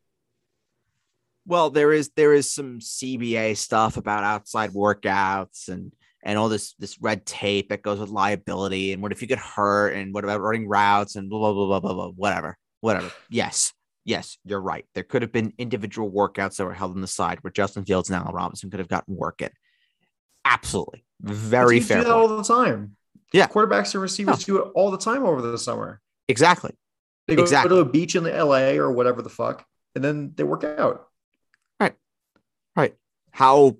[1.46, 5.92] Well, there is there is some CBA stuff about outside workouts and
[6.22, 9.38] and all this this red tape that goes with liability and what if you get
[9.38, 13.10] hurt and what about running routes and blah blah blah blah blah blah whatever whatever.
[13.30, 13.72] Yes,
[14.04, 14.84] yes, you're right.
[14.94, 18.10] There could have been individual workouts that were held on the side where Justin Fields
[18.10, 19.50] and Allen Robinson could have gotten work in.
[20.44, 21.98] Absolutely, Very fair.
[21.98, 22.96] do that all the time.
[23.32, 23.48] Yeah.
[23.48, 24.46] quarterbacks and receivers oh.
[24.46, 26.00] do it all the time over the summer.
[26.28, 26.72] Exactly.
[27.26, 27.70] They go Exactly.
[27.70, 31.08] to a beach in the LA or whatever the fuck, and then they work out.
[33.36, 33.76] How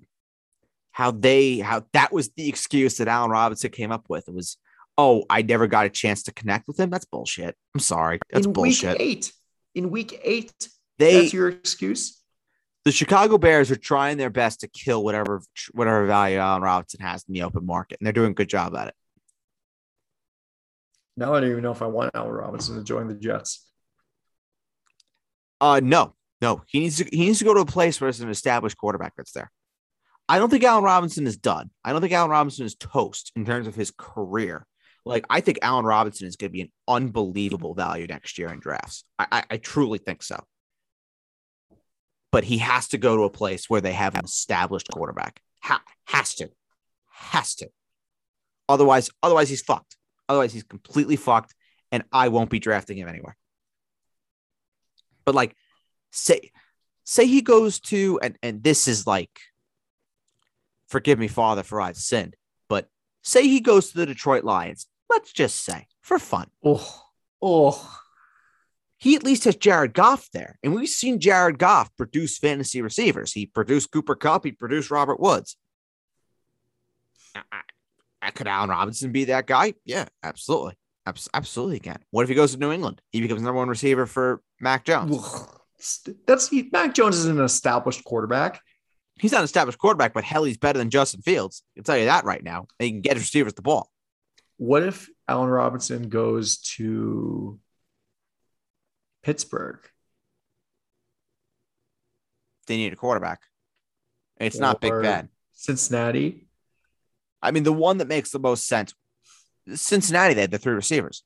[0.91, 4.27] how they how that was the excuse that Allen Robinson came up with.
[4.27, 4.55] It was,
[4.99, 6.91] oh, I never got a chance to connect with him.
[6.91, 7.55] That's bullshit.
[7.73, 8.19] I'm sorry.
[8.29, 8.99] That's in bullshit.
[8.99, 9.33] week eight,
[9.73, 10.53] in week eight,
[10.99, 12.21] They that's your excuse.
[12.85, 15.41] the Chicago Bears are trying their best to kill whatever
[15.71, 18.75] whatever value Allen Robinson has in the open market, and they're doing a good job
[18.75, 18.95] at it.
[21.15, 23.65] Now I don't even know if I want Allen Robinson to join the Jets.
[25.59, 26.63] Uh no, no.
[26.67, 29.13] He needs to he needs to go to a place where there's an established quarterback
[29.15, 29.51] that's there.
[30.29, 31.69] I don't think Allen Robinson is done.
[31.83, 34.65] I don't think Allen Robinson is toast in terms of his career.
[35.05, 38.59] Like I think Allen Robinson is going to be an unbelievable value next year in
[38.59, 39.03] drafts.
[39.17, 40.43] I, I, I truly think so.
[42.31, 45.39] But he has to go to a place where they have an established quarterback.
[45.63, 46.49] Ha- has to,
[47.09, 47.69] has to.
[48.67, 49.95] Otherwise, otherwise he's fucked.
[50.27, 51.55] Otherwise he's completely fucked,
[51.91, 53.37] and I won't be drafting him anywhere.
[55.23, 55.55] But like,
[56.11, 56.51] say,
[57.03, 59.39] say he goes to, and and this is like,
[60.87, 62.35] forgive me, Father, for I've sinned.
[62.69, 62.87] But
[63.23, 64.87] say he goes to the Detroit Lions.
[65.09, 66.47] Let's just say for fun.
[66.63, 67.01] Oh,
[67.41, 67.99] oh,
[68.97, 70.57] he at least has Jared Goff there.
[70.63, 73.31] And we've seen Jared Goff produce fantasy receivers.
[73.31, 75.55] He produced Cooper Kupp, he produced Robert Woods.
[77.35, 77.61] I-
[78.21, 79.75] I- Could Allen Robinson be that guy?
[79.85, 80.73] Yeah, absolutely.
[81.05, 81.99] Abs- absolutely can.
[82.11, 83.01] What if he goes to New England?
[83.11, 85.15] He becomes number one receiver for Mac Jones.
[86.25, 88.61] That's Mac Jones is an established quarterback.
[89.19, 91.63] He's not an established quarterback, but hell, he's better than Justin Fields.
[91.75, 92.67] I can tell you that right now.
[92.79, 93.91] And he can get his receivers the ball.
[94.57, 97.59] What if Allen Robinson goes to
[99.23, 99.79] Pittsburgh?
[102.67, 103.41] They need a quarterback.
[104.39, 105.29] It's not Big Ben.
[105.53, 106.47] Cincinnati.
[107.41, 108.93] I mean, the one that makes the most sense,
[109.73, 111.23] Cincinnati, they had the three receivers.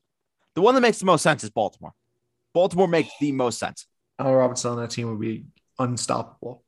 [0.54, 1.92] The one that makes the most sense is Baltimore.
[2.54, 3.86] Baltimore makes the most sense.
[4.22, 5.46] Allen Robinson on that team would be
[5.78, 6.62] unstoppable.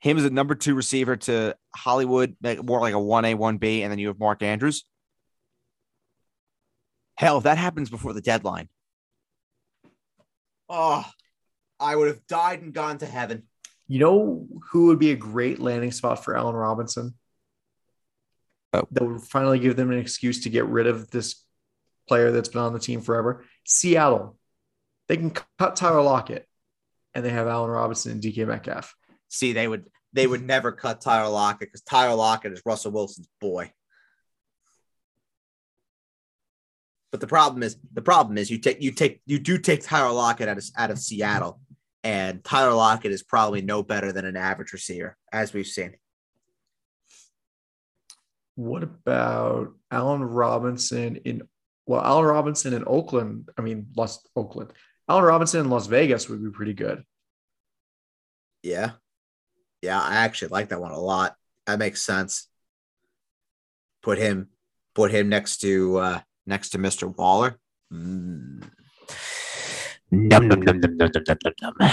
[0.00, 3.92] Him as a number two receiver to Hollywood, like more like a 1A, 1B, and
[3.92, 4.84] then you have Mark Andrews.
[7.14, 8.68] Hell, if that happens before the deadline.
[10.68, 11.04] Oh,
[11.78, 13.44] I would have died and gone to heaven.
[13.86, 17.14] You know who would be a great landing spot for Allen Robinson?
[18.72, 18.82] Oh.
[18.90, 21.44] That would finally give them an excuse to get rid of this
[22.08, 23.44] player that's been on the team forever.
[23.64, 24.36] Seattle.
[25.08, 26.46] They can cut Tyler Lockett
[27.14, 28.94] and they have Allen Robinson and DK Metcalf.
[29.28, 33.28] See, they would they would never cut Tyler Lockett because Tyler Lockett is Russell Wilson's
[33.40, 33.72] boy.
[37.10, 40.12] But the problem is the problem is you take you take you do take Tyler
[40.12, 41.60] Lockett out of out of Seattle,
[42.04, 45.94] and Tyler Lockett is probably no better than an average receiver, as we've seen.
[48.56, 51.48] What about Allen Robinson in
[51.86, 53.48] well, Allen Robinson in Oakland?
[53.56, 54.72] I mean, lost Oakland.
[55.08, 57.04] Allen Robinson in Las Vegas would be pretty good.
[58.62, 58.92] Yeah.
[59.82, 61.36] Yeah, I actually like that one a lot.
[61.66, 62.48] That makes sense.
[64.02, 64.48] Put him
[64.94, 67.14] put him next to uh next to Mr.
[67.16, 67.58] Waller.
[67.92, 68.68] Mm.
[70.10, 71.90] Num, num, num, num, num, num, num, num.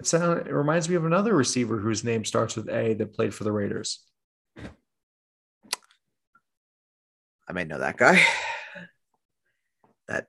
[0.00, 0.46] It, sounds.
[0.46, 3.52] it reminds me of another receiver whose name starts with A that played for the
[3.52, 4.00] Raiders.
[7.48, 8.20] I may know that guy.
[10.08, 10.26] That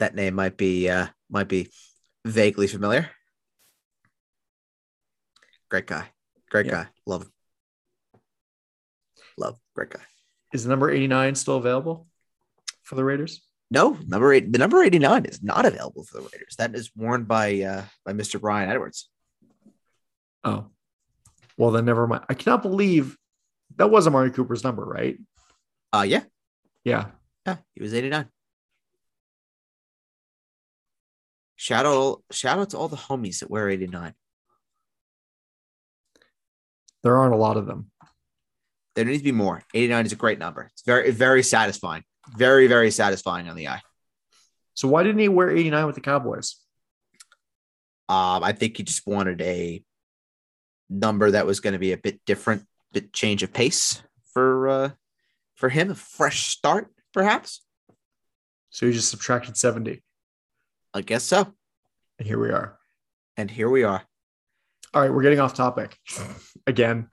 [0.00, 1.70] that name might be uh might be
[2.26, 3.08] vaguely familiar.
[5.70, 6.08] Great guy.
[6.50, 6.72] Great Yeah.
[6.84, 6.88] guy.
[7.06, 7.32] Love him.
[9.38, 9.58] Love.
[9.74, 10.02] Great guy.
[10.52, 12.08] Is number 89 still available
[12.82, 13.40] for the Raiders?
[13.70, 14.50] No, number eight.
[14.52, 16.56] The number 89 is not available for the Raiders.
[16.58, 18.40] That is worn by uh by Mr.
[18.40, 19.08] Bryan Edwards.
[20.42, 20.70] Oh,
[21.56, 22.24] well, then never mind.
[22.28, 23.16] I cannot believe
[23.76, 25.18] that was Amari Cooper's number, right?
[25.92, 26.24] Uh yeah.
[26.82, 27.06] Yeah.
[27.46, 28.28] Yeah, he was 89.
[31.60, 34.14] Shout out, shout out to all the homies that wear 89.
[37.02, 37.90] There aren't a lot of them.
[38.94, 39.62] There needs to be more.
[39.74, 40.70] 89 is a great number.
[40.72, 42.02] It's very, very satisfying.
[42.34, 43.82] Very, very satisfying on the eye.
[44.72, 46.56] So why didn't he wear 89 with the Cowboys?
[48.08, 49.84] Um, I think he just wanted a
[50.88, 52.62] number that was going to be a bit different,
[52.94, 54.02] bit change of pace
[54.32, 54.90] for uh
[55.56, 57.62] for him, a fresh start, perhaps.
[58.70, 60.02] So he just subtracted 70.
[60.94, 61.52] I guess so.
[62.18, 62.78] And here we are.
[63.36, 64.02] And here we are.
[64.92, 65.96] All right, we're getting off topic
[66.66, 67.08] again.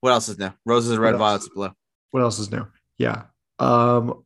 [0.00, 0.52] What else is new?
[0.64, 1.70] Roses are red, violets are blue.
[2.12, 2.66] What else is new?
[2.98, 3.24] Yeah.
[3.58, 4.24] Um,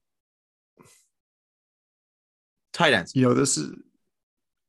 [2.73, 3.15] Tight ends.
[3.17, 3.73] you know, this is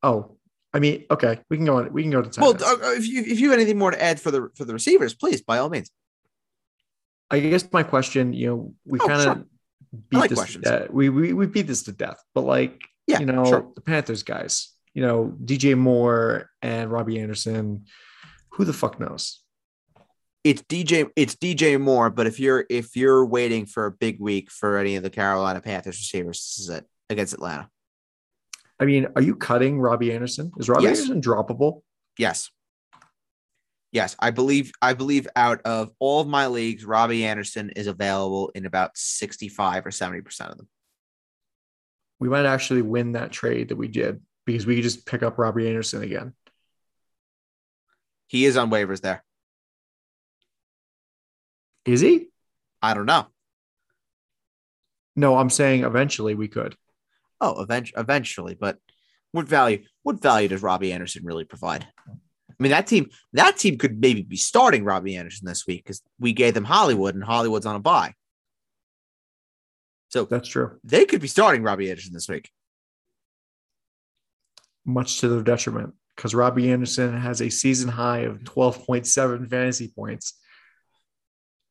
[0.02, 0.36] oh,
[0.74, 1.92] I mean, okay, we can go on.
[1.92, 2.62] We can go to tight Well, ends.
[2.64, 5.14] uh, if you if you have anything more to add for the for the receivers,
[5.14, 5.90] please by all means.
[7.30, 9.44] I guess my question, you know, we Oh, kind of sure.
[10.10, 10.90] beat like this to death.
[10.90, 13.72] We, we we beat this to death, but like Yeah, you know, sure.
[13.74, 17.86] the Panthers guys, you know, DJ Moore and Robbie Anderson,
[18.50, 19.42] who the fuck knows?
[20.44, 21.08] It's DJ.
[21.16, 22.10] It's DJ Moore.
[22.10, 25.60] But if you're if you're waiting for a big week for any of the Carolina
[25.60, 27.68] Panthers receivers, this is it against Atlanta.
[28.80, 30.50] I mean, are you cutting Robbie Anderson?
[30.58, 31.00] Is Robbie Yes.
[31.02, 31.82] Anderson droppable?
[32.18, 32.50] Yes.
[33.92, 38.50] Yes, I believe I believe out of all of my leagues, Robbie Anderson is available
[38.54, 40.68] in about 65 or 70% of them.
[42.22, 45.38] We might actually win that trade that we did because we could just pick up
[45.38, 46.34] Robbie Anderson again.
[48.28, 49.24] He is on waivers there.
[51.84, 52.28] Is he?
[52.80, 53.26] I don't know.
[55.16, 56.76] No, I'm saying eventually we could.
[57.40, 58.78] Oh, eventually, eventually, but
[59.32, 61.88] what value what value does Robbie Anderson really provide?
[62.08, 66.02] I mean, that team that team could maybe be starting Robbie Anderson this week because
[66.20, 68.14] we gave them Hollywood and Hollywood's on a bye.
[70.12, 70.78] So That's true.
[70.84, 72.50] they could be starting Robbie Anderson this week.
[74.84, 80.34] Much to their detriment because Robbie Anderson has a season high of 12.7 fantasy points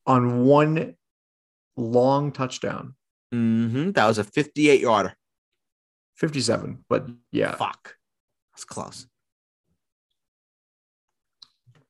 [0.07, 0.95] on one
[1.77, 2.95] long touchdown.
[3.31, 5.13] hmm That was a 58 yarder.
[6.15, 7.95] 57, but yeah, Fuck.
[8.53, 9.05] That's close.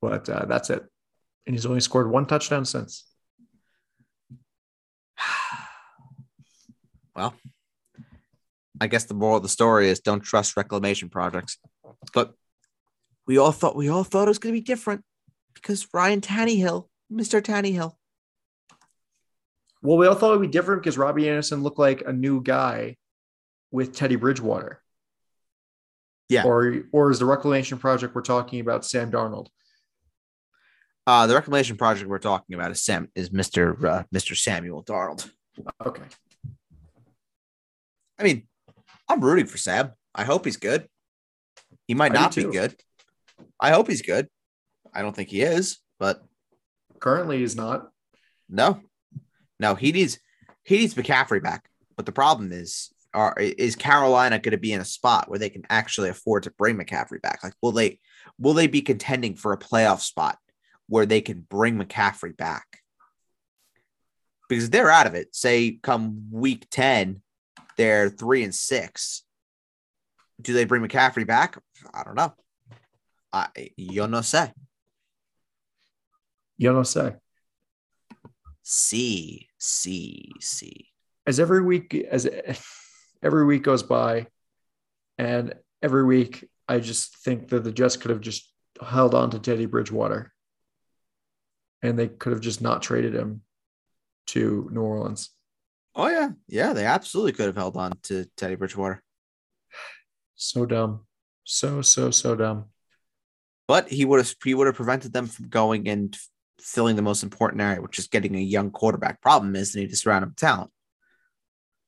[0.01, 0.83] but uh, that's it.
[1.47, 3.05] And he's only scored one touchdown since.
[7.15, 7.33] well,
[8.79, 11.57] I guess the moral of the story is don't trust reclamation projects.
[12.13, 12.33] But
[13.27, 15.03] we all thought we all thought it was going to be different
[15.53, 17.41] because Ryan Tannehill, Mr.
[17.41, 17.93] Tannehill.
[19.83, 22.41] Well, we all thought it would be different because Robbie Anderson looked like a new
[22.41, 22.97] guy
[23.71, 24.81] with Teddy Bridgewater.
[26.29, 26.43] Yeah.
[26.43, 29.47] Or, or is the reclamation project we're talking about Sam Darnold?
[31.05, 33.83] Uh, the reclamation project we're talking about is Sam is Mr.
[33.83, 34.37] Uh, Mr.
[34.37, 35.29] Samuel Darnold.
[35.83, 36.03] Okay.
[38.21, 38.47] I mean,
[39.09, 39.91] I'm rooting for Sam.
[40.13, 40.87] I hope he's good.
[41.87, 42.75] He might I not be good.
[43.59, 44.27] I hope he's good.
[44.93, 46.23] I don't think he is, but
[47.01, 47.89] Currently, he's not.
[48.47, 48.79] No,
[49.59, 50.19] no, he needs
[50.63, 51.67] he needs McCaffrey back.
[51.97, 55.49] But the problem is, are is Carolina going to be in a spot where they
[55.49, 57.43] can actually afford to bring McCaffrey back?
[57.43, 57.99] Like, will they
[58.37, 60.37] will they be contending for a playoff spot
[60.87, 62.65] where they can bring McCaffrey back?
[64.47, 65.35] Because they're out of it.
[65.35, 67.23] Say come week ten,
[67.81, 69.23] they're three and six.
[70.39, 71.57] Do they bring McCaffrey back?
[71.91, 72.33] I don't know.
[73.33, 74.51] I you no say.
[76.57, 77.15] You don't say.
[78.61, 80.89] C C C.
[81.25, 82.29] As every week, as
[83.23, 84.27] every week goes by,
[85.17, 88.47] and every week, I just think that the Jets could have just
[88.79, 90.31] held on to Teddy Bridgewater,
[91.81, 93.41] and they could have just not traded him
[94.27, 95.31] to New Orleans.
[95.95, 99.03] Oh yeah, yeah, they absolutely could have held on to Teddy Bridgewater,
[100.35, 101.05] So dumb.
[101.43, 102.65] So, so, so dumb.
[103.67, 106.17] but he would have he would have prevented them from going and
[106.59, 109.21] filling the most important area, which is getting a young quarterback.
[109.21, 110.71] Problem is they need to surround him with talent,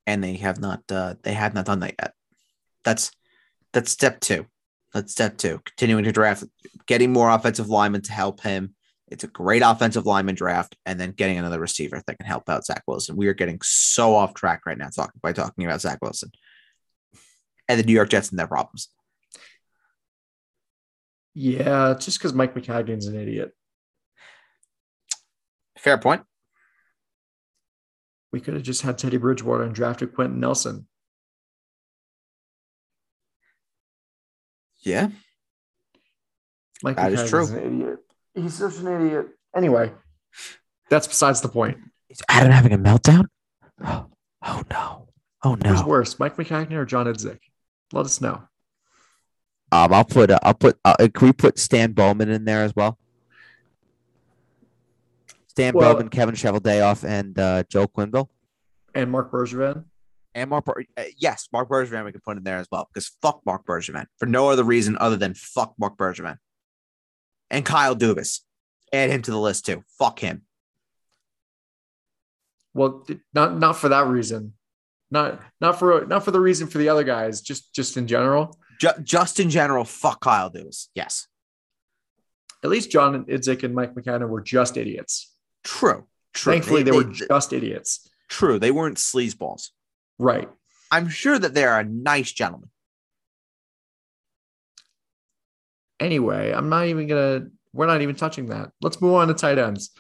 [0.06, 0.82] and they have not.
[0.92, 2.14] Uh, they have not done that yet.
[2.84, 3.12] That's
[3.72, 4.46] that's step two.
[4.94, 5.62] That's step two.
[5.66, 6.44] Continuing to draft,
[6.88, 8.76] getting more offensive linemen to help him.
[9.14, 12.66] It's a great offensive lineman draft, and then getting another receiver that can help out
[12.66, 13.16] Zach Wilson.
[13.16, 16.32] We are getting so off track right now talking by talking about Zach Wilson
[17.70, 18.90] and the New York Jets and their problems.
[21.36, 23.52] Yeah, just because Mike Maccagnan's an idiot.
[25.78, 26.24] Fair point.
[28.32, 30.88] We could have just had Teddy Bridgewater and drafted Quenton Nelson.
[34.80, 35.10] Yeah.
[36.82, 37.98] Mike That is true.
[38.36, 38.52] An idiot.
[38.52, 39.28] He's such an idiot.
[39.56, 39.92] Anyway,
[40.90, 41.78] that's besides the point.
[42.10, 43.26] Is Adam having a meltdown?
[43.84, 44.08] Oh,
[44.46, 45.08] oh no.
[45.44, 45.70] Oh no.
[45.72, 47.40] Who's worse, Mike Maccagnan or John Idzik?
[47.92, 48.44] Let us know.
[49.72, 52.76] Um, I'll put uh, I'll put uh, can we put Stan Bowman in there as
[52.76, 52.98] well?
[55.48, 58.28] Stan Well- Bowman, Kevin Cheveldayoff, and uh, Joe Quenneville.
[58.96, 59.86] And Marc Bergevin.
[60.36, 63.12] And Mark, Ber- uh, yes, Marc Bergevin we can put in there as well because
[63.22, 66.38] fuck Marc Bergevin for no other reason other than fuck Marc Bergevin.
[67.54, 68.40] And Kyle Dubas,
[68.92, 69.84] add him to the list too.
[70.00, 70.42] Fuck him.
[72.74, 74.54] Well, not not for that reason.
[75.12, 77.42] Not not for not for the reason for the other guys.
[77.42, 78.58] Just just in general.
[78.82, 80.88] Ju- just in general, fuck Kyle Dubas.
[80.96, 81.28] Yes,
[82.64, 85.32] At least John Idzik and Mike Maccagnan were just idiots.
[85.64, 86.08] true.
[86.34, 86.54] True.
[86.54, 88.10] Thankfully, they, were just idiots.
[88.28, 88.58] true.
[88.58, 89.70] They weren't sleazeballs.
[90.18, 90.50] Right.
[90.90, 92.72] I'm sure that they are a nice gentleman.
[96.00, 97.48] Anyway, I'm not even gonna.
[97.72, 98.72] We're not even touching that.
[98.82, 99.92] Let's move on to tight ends.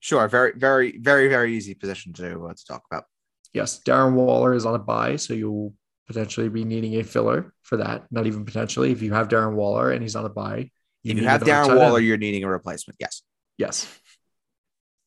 [0.00, 3.04] Sure, very, very, very, very easy position to uh, to talk about.
[3.52, 5.74] Yes, Darren Waller is on a bye, so you'll
[6.08, 8.06] potentially be needing a filler for that.
[8.10, 8.90] Not even potentially.
[8.90, 10.70] If you have Darren Waller and he's on a bye,
[11.04, 12.06] if you have Darren Waller, end.
[12.06, 12.96] you're needing a replacement.
[12.98, 13.22] Yes.
[13.58, 13.98] yes.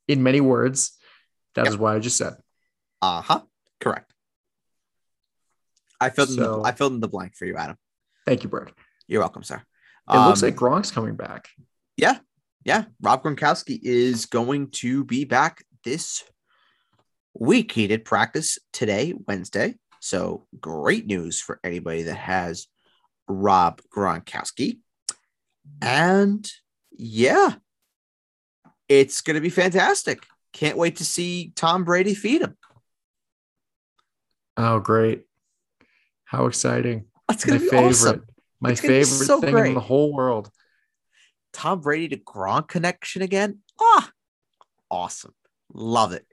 [0.07, 0.97] In many words,
[1.55, 1.79] that is Yep.
[1.81, 2.33] what I just said.
[3.01, 3.41] Uh huh.
[3.81, 4.13] Correct.
[5.99, 7.77] I filled in the, So- I filled in the blank for you, Adam.
[8.25, 8.71] Thank you, Bird.
[9.07, 9.61] You're welcome, sir.
[10.11, 11.49] It looks Um, like Gronk's coming back.
[11.97, 12.19] yeah,
[12.63, 12.85] yeah.
[13.01, 16.23] Rob Gronkowski is going to be back this
[17.33, 17.71] week.
[17.71, 19.75] He did practice today, Wednesday.
[19.99, 22.67] So great news for anybody that has
[23.27, 24.79] Rob Gronkowski.
[25.81, 26.49] And
[26.91, 27.55] yeah,
[28.87, 30.25] it's going to be fantastic.
[30.53, 32.55] Can't wait to see Tom Brady feed him.
[34.57, 35.23] Oh, great.
[36.25, 37.05] How exciting.
[37.29, 37.89] It's My going to be favorite.
[37.89, 38.25] awesome.
[38.61, 39.67] My It's gonna favorite so thing great.
[39.69, 40.49] in the whole world.
[41.53, 43.59] Tom Brady to Gronk connection again.
[43.79, 44.11] Ah,
[44.89, 45.33] awesome.
[45.73, 46.25] Love it.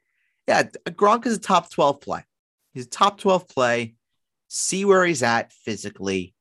[0.49, 2.25] Yeah, Gronk is a top 12 play.
[2.75, 3.95] He's a top 12 play.
[4.49, 6.35] See where he's at physically.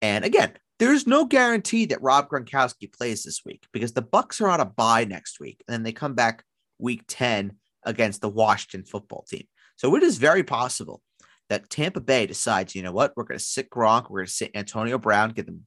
[0.00, 4.48] And again, there's no guarantee that Rob Gronkowski plays this week because the Bucs are
[4.48, 6.44] on a bye next week and then they come back
[6.78, 9.46] week 10 against the Washington football team.
[9.76, 11.02] So it is very possible
[11.48, 14.32] that Tampa Bay decides, you know what, we're going to sit Gronk, we're going to
[14.32, 15.66] sit Antonio Brown, give them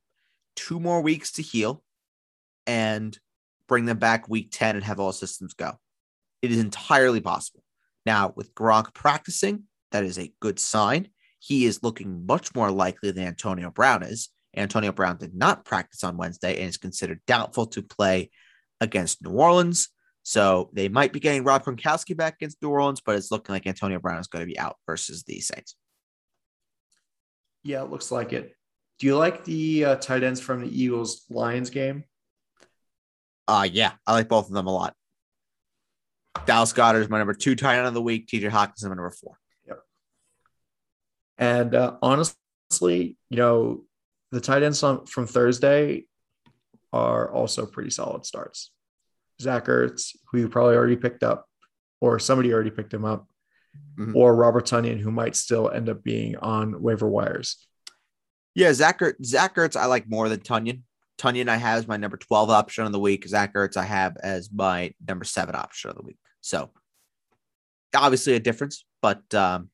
[0.55, 1.83] two more weeks to heal
[2.67, 3.17] and
[3.67, 5.73] bring them back week 10 and have all systems go.
[6.41, 7.63] It is entirely possible.
[8.05, 11.09] Now, with Gronk practicing, that is a good sign.
[11.39, 14.29] He is looking much more likely than Antonio Brown is.
[14.55, 18.29] Antonio Brown did not practice on Wednesday and is considered doubtful to play
[18.79, 19.89] against New Orleans.
[20.23, 23.65] So they might be getting Rob Gronkowski back against New Orleans, but it's looking like
[23.65, 25.75] Antonio Brown is going to be out versus the Saints.
[27.63, 28.55] Yeah, it looks like it.
[28.99, 32.03] Do you like the uh, tight ends from the Eagles Lions game?
[33.47, 34.93] Uh yeah, I like both of them a lot.
[36.45, 38.27] Dallas Goedert is my number two tight end of the week.
[38.27, 39.37] TJ Hawkins is my number four.
[39.67, 39.79] Yep.
[41.37, 43.83] And uh, honestly, you know,
[44.31, 46.05] the tight ends from Thursday
[46.93, 48.71] are also pretty solid starts.
[49.41, 51.45] Zach Ertz, who you probably already picked up,
[51.99, 53.27] or somebody already picked him up,
[53.97, 54.15] Mhm.
[54.15, 57.67] or Robert Tonyan, who might still end up being on waiver wires.
[58.53, 60.83] Yeah, Zach, Ertz, Zach Ertz I like more than Tonyan.
[61.17, 63.27] Tonyan I have as my number 12 option of the week.
[63.27, 66.17] Zach Ertz I have as my number seven option of the week.
[66.41, 66.71] So
[67.95, 69.69] obviously a difference, but um,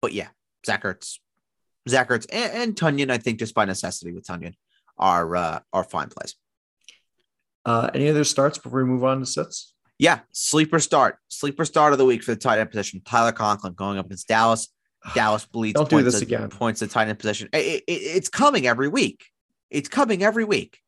[0.00, 0.28] but yeah,
[0.66, 1.18] Zach Ertz,
[1.88, 4.54] Zach Ertz and, and Tonyan, I think just by necessity with Tonyan
[4.98, 6.36] are uh, are fine plays.
[7.64, 9.74] Uh, any other starts before we move on to sets?
[9.98, 13.00] Yeah, sleeper start, sleeper start of the week for the tight end position.
[13.04, 14.68] Tyler Conklin going up against Dallas.
[15.14, 15.74] Dallas bleeds.
[15.78, 16.48] Don't do points this again.
[16.48, 17.48] Points the tight end position.
[17.52, 19.26] It- it- it's coming every week.
[19.70, 20.78] It's coming every week.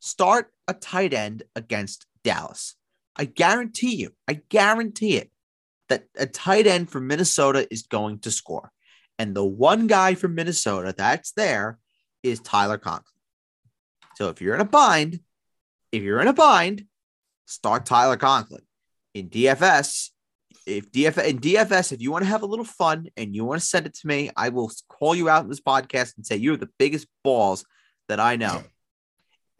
[0.00, 2.74] Start a tight end against Dallas.
[3.14, 4.14] I guarantee you.
[4.26, 5.30] I guarantee it
[5.88, 8.72] that a tight end from Minnesota is going to score,
[9.18, 11.78] and the one guy from Minnesota that's there
[12.22, 13.12] is Tyler Conklin.
[14.16, 15.20] So if you're in a bind,
[15.92, 16.86] if you're in a bind,
[17.46, 18.62] start Tyler Conklin
[19.14, 20.08] in DFS.
[20.66, 23.60] If DF in DFS, if you want to have a little fun and you want
[23.60, 26.36] to send it to me, I will call you out in this podcast and say
[26.36, 27.64] you're the biggest balls
[28.08, 28.62] that I know.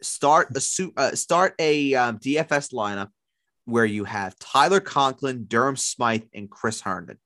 [0.01, 3.09] Start a uh, start a um, DFS lineup
[3.65, 7.17] where you have Tyler Conklin, Durham Smythe, and Chris Herndon.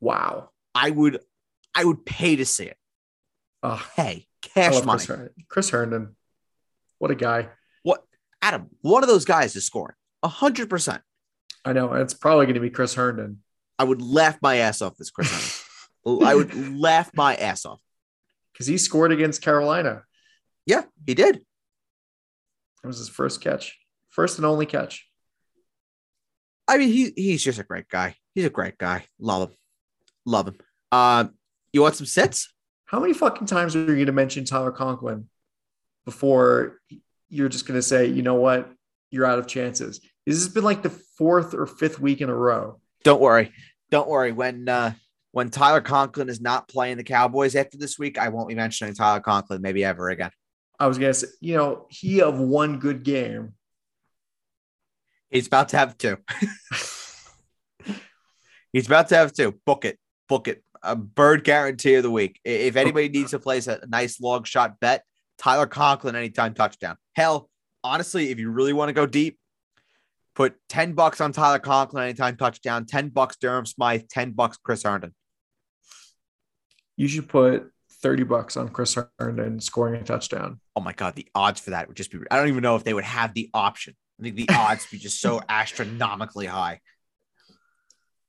[0.00, 0.50] Wow.
[0.74, 1.20] I would,
[1.74, 2.76] I would pay to see it.
[3.62, 4.98] Oh, Hey, cash money.
[4.98, 5.34] Chris, Herndon.
[5.48, 6.16] Chris Herndon.
[7.00, 7.48] What a guy.
[7.82, 8.04] What,
[8.42, 8.68] Adam?
[8.82, 11.02] One of those guys is scoring a hundred percent.
[11.64, 11.94] I know.
[11.94, 13.38] It's probably going to be Chris Herndon.
[13.78, 15.64] I would laugh my ass off this Chris
[16.04, 16.26] Herndon.
[16.28, 17.80] I would laugh my ass off.
[18.52, 20.02] Because he scored against Carolina.
[20.66, 21.36] Yeah, he did.
[21.36, 23.78] It was his first catch,
[24.10, 25.08] first and only catch.
[26.68, 28.14] I mean, he he's just a great guy.
[28.34, 29.06] He's a great guy.
[29.18, 29.56] Love him.
[30.26, 30.58] Love him.
[30.92, 31.34] Um,
[31.72, 32.52] you want some sits?
[32.84, 35.30] How many fucking times are you going to mention Tyler Conklin
[36.04, 36.80] before
[37.28, 38.70] you're just going to say, you know what,
[39.10, 40.00] you're out of chances?
[40.26, 42.80] This has been like the fourth or fifth week in a row.
[43.04, 43.52] Don't worry.
[43.90, 44.32] Don't worry.
[44.32, 44.92] When uh
[45.32, 48.94] when Tyler Conklin is not playing the Cowboys after this week, I won't be mentioning
[48.94, 50.30] Tyler Conklin maybe ever again.
[50.78, 53.54] I was going to say, you know, he of one good game.
[55.30, 56.16] He's about to have two.
[58.72, 59.54] He's about to have two.
[59.66, 59.98] Book it.
[60.28, 60.64] Book it.
[60.82, 62.40] A bird guarantee of the week.
[62.44, 65.04] If anybody needs to place a nice long shot bet,
[65.40, 66.96] Tyler Conklin anytime touchdown.
[67.14, 67.48] Hell,
[67.82, 69.38] honestly, if you really want to go deep,
[70.34, 74.82] put 10 bucks on Tyler Conklin anytime touchdown, 10 bucks Durham Smythe, 10 bucks Chris
[74.82, 75.14] Herndon.
[76.96, 77.70] You should put
[78.02, 80.60] 30 bucks on Chris Herndon scoring a touchdown.
[80.76, 82.84] Oh my God, the odds for that would just be, I don't even know if
[82.84, 83.96] they would have the option.
[84.20, 86.80] I think the odds would be just so astronomically high.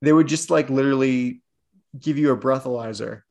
[0.02, 1.42] They would just like literally
[2.00, 3.24] give you a breathalyzer,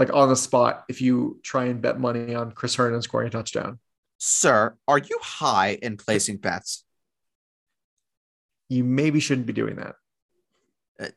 [0.00, 3.30] like on the spot, if you try and bet money on Chris Herndon scoring a
[3.30, 3.78] touchdown.
[4.16, 6.84] Sir, are you high in placing bets?
[8.70, 9.96] You maybe shouldn't be doing that.
[10.98, 11.08] Uh,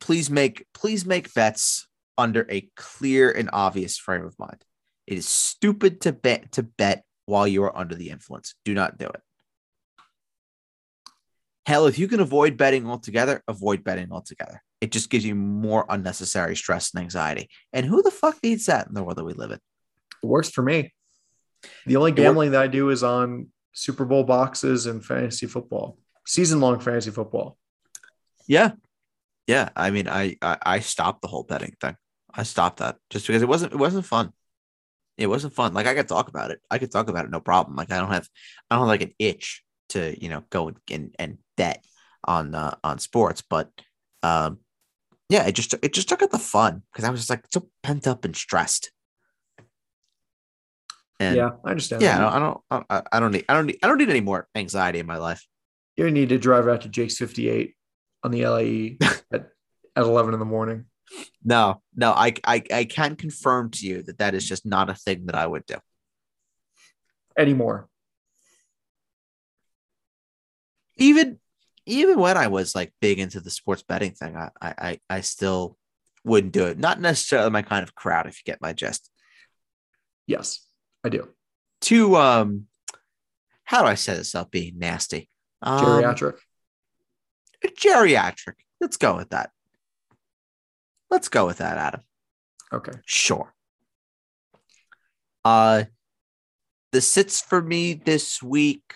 [0.00, 4.62] please make please make bets under a clear and obvious frame of mind.
[5.06, 8.54] It is stupid to bet to bet while you are under the influence.
[8.66, 9.20] Do not do it.
[11.64, 14.62] Hell, if you can avoid betting altogether, avoid betting altogether.
[14.80, 17.48] It just gives you more unnecessary stress and anxiety.
[17.72, 19.58] And who the fuck needs that in the world that we live in?
[20.22, 20.92] It works for me.
[21.86, 26.60] The only gambling that I do is on Super Bowl boxes and fantasy football, season
[26.60, 27.56] long fantasy football.
[28.46, 28.72] Yeah.
[29.46, 29.70] Yeah.
[29.76, 31.96] I mean, I, I I stopped the whole betting thing.
[32.32, 34.32] I stopped that just because it wasn't it wasn't fun.
[35.16, 35.72] It wasn't fun.
[35.72, 36.60] Like I could talk about it.
[36.70, 37.76] I could talk about it, no problem.
[37.76, 38.28] Like I don't have
[38.70, 41.84] I don't have like an itch to, you know, go and and bet
[42.24, 43.70] on uh, on sports, but
[44.22, 44.58] um
[45.28, 47.68] yeah, it just it just took out the fun because I was just like so
[47.82, 48.90] pent up and stressed.
[51.18, 52.02] And yeah, I understand.
[52.02, 52.32] yeah, that.
[52.32, 54.48] I don't, I don't, I don't need, I don't need, I don't need any more
[54.54, 55.46] anxiety in my life.
[55.96, 57.74] you need to drive out to Jake's 58
[58.22, 58.98] on the LIE
[59.32, 59.48] at,
[59.96, 60.84] at 11 in the morning.
[61.42, 64.94] No, no, I, I, I can confirm to you that that is just not a
[64.94, 65.76] thing that I would do.
[67.38, 67.88] anymore.
[70.96, 71.38] Even,
[71.86, 75.78] even when I was like big into the sports betting thing, I, I, I, still
[76.24, 76.78] wouldn't do it.
[76.78, 79.10] Not necessarily my kind of crowd, if you get my gist.
[80.26, 80.66] Yes,
[81.04, 81.28] I do.
[81.82, 82.64] To, um,
[83.64, 84.50] how do I say this up?
[84.50, 85.28] being nasty?
[85.62, 86.38] Um, Geriatric.
[87.64, 88.54] geriatric.
[88.80, 89.50] Let's go with that.
[91.10, 92.00] Let's go with that, Adam.
[92.72, 92.92] Okay.
[93.04, 93.52] Sure.
[95.44, 95.84] Uh
[96.92, 98.94] the sits for me this week.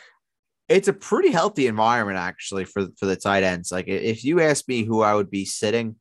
[0.71, 3.71] It's a pretty healthy environment actually for for the tight ends.
[3.71, 5.97] Like if you ask me who I would be sitting,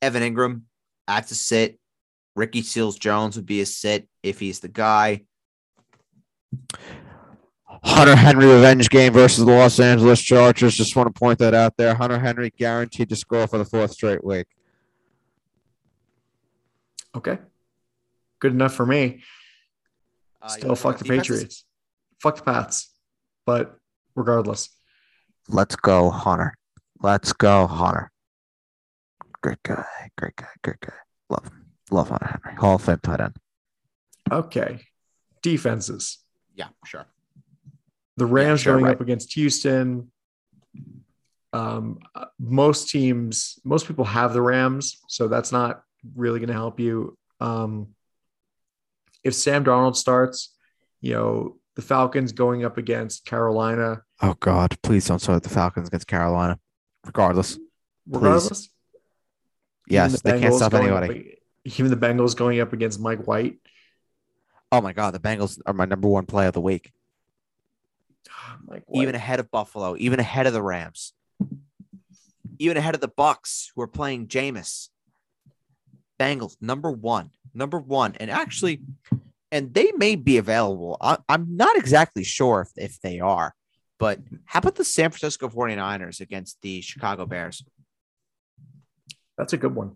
[0.00, 0.62] Evan Engram
[1.06, 1.78] that's a sit.
[2.36, 5.22] Ricky Seals Jones would be a sit if he's the guy.
[7.82, 10.74] Hunter Henry revenge game versus the Los Angeles Chargers.
[10.74, 11.94] Just want to point that out there.
[11.94, 14.46] Hunter Henry guaranteed to score for the fourth straight week.
[17.16, 17.38] Okay.
[18.40, 19.22] Good enough for me.
[20.42, 21.36] Uh, Still wanna fuck talk the defenses?
[21.36, 21.64] Patriots.
[22.20, 22.90] Fuck the Pats.
[23.46, 23.78] But
[24.14, 24.70] regardless,
[25.48, 26.54] Let's go, Hunter.
[27.02, 28.10] Let's go, Hunter.
[29.42, 29.84] Great guy.
[30.16, 30.48] Great guy.
[30.62, 30.94] Great guy.
[31.28, 31.66] Love him.
[31.90, 32.58] Love Hunter Henry.
[32.58, 33.36] Hall of Fame tight end.
[34.32, 34.80] okay.
[35.42, 36.18] Defenses.
[36.54, 37.04] Yeah, sure.
[38.16, 38.94] The Rams sure, going right.
[38.94, 40.10] up against Houston.
[41.52, 41.98] Um,
[42.38, 45.82] most teams, most people have the Rams, so that's not
[46.16, 47.18] really going to help you.
[47.40, 47.88] Um,
[49.22, 50.54] if Sam Darnold starts,
[51.00, 54.02] you know the Falcons going up against Carolina.
[54.22, 54.76] Oh God!
[54.82, 56.58] Please don't start the Falcons against Carolina.
[57.04, 57.58] Regardless,
[58.08, 58.70] Regardless,
[59.88, 61.32] yes, the they can't stop anybody.
[61.32, 63.58] Up, even the Bengals going up against Mike White.
[64.72, 65.14] Oh my God!
[65.14, 66.92] The Bengals are my number one play of the week.
[68.30, 69.02] Ah, Mike White.
[69.02, 71.12] Even ahead of Buffalo, even ahead of the Rams,
[72.58, 74.88] even ahead of the Bucs who are playing Jameis.
[76.18, 78.80] Bengals number one, number one, and actually,
[79.54, 80.96] and they may be available.
[81.00, 83.54] I, I'm not exactly sure if, if they are,
[84.00, 87.64] but how about the San Francisco 49ers against the Chicago Bears?
[89.38, 89.92] that's a good one.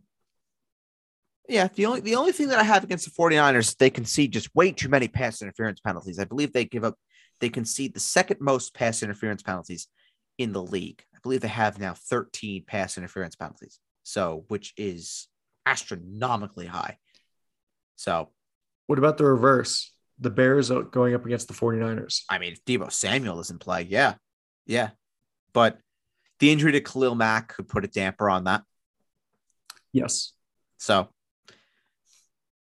[1.48, 4.54] Yeah, the only the only thing that I have against the 49ers, they concede just
[4.54, 6.18] way too many pass interference penalties.
[6.18, 6.94] I believe they give up,
[7.40, 9.88] they concede the second most pass interference penalties
[10.36, 11.02] in the league.
[11.14, 13.80] I believe they have now 13 pass interference penalties.
[14.04, 15.26] So, which is
[15.66, 16.98] astronomically high.
[17.96, 18.30] So,
[18.88, 19.92] What about the reverse?
[20.18, 22.22] The Bears are going up against the 49ers.
[22.28, 24.14] I mean, if Deebo Samuel is in play, yeah.
[24.66, 24.90] Yeah.
[25.52, 25.78] But
[26.40, 28.62] the injury to Khalil Mack could put a damper on that.
[29.92, 30.32] Yes.
[30.78, 31.08] So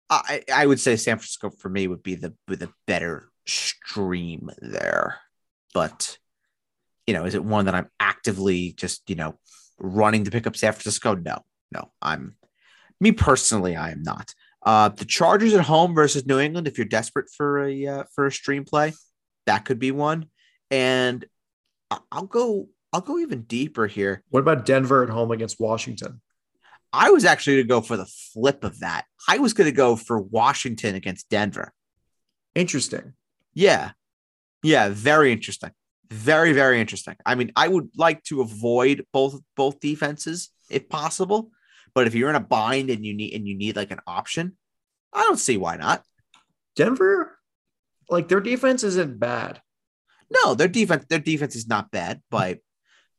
[0.08, 4.50] I I would say San Francisco for me would be the with a better stream
[4.60, 5.18] there.
[5.74, 6.18] But
[7.06, 9.38] you know, is it one that I'm actively just, you know,
[9.78, 11.14] running to pick up San Francisco?
[11.14, 11.38] No,
[11.72, 11.90] no.
[12.00, 12.36] I'm
[13.00, 14.34] me personally, I am not.
[14.64, 18.26] Uh the Chargers at home versus New England, if you're desperate for a uh, for
[18.26, 18.93] a stream play,
[19.47, 20.26] that could be one.
[20.70, 21.24] And
[22.10, 24.22] I'll go I'll go even deeper here.
[24.30, 26.20] What about Denver at home against Washington?
[26.93, 29.06] I was actually going to go for the flip of that.
[29.26, 31.72] I was going to go for Washington against Denver.
[32.55, 33.14] Interesting.
[33.55, 33.93] Yeah.
[34.62, 35.70] Yeah, very interesting.
[36.10, 37.16] Very very interesting.
[37.24, 41.51] I mean, I would like to avoid both both defenses if possible,
[41.94, 44.56] but if you're in a bind and you need and you need like an option,
[45.12, 46.05] I don't see why not.
[46.77, 47.39] Denver,
[48.09, 49.60] like their defense isn't bad.
[50.31, 52.60] No, their defense their defense is not bad by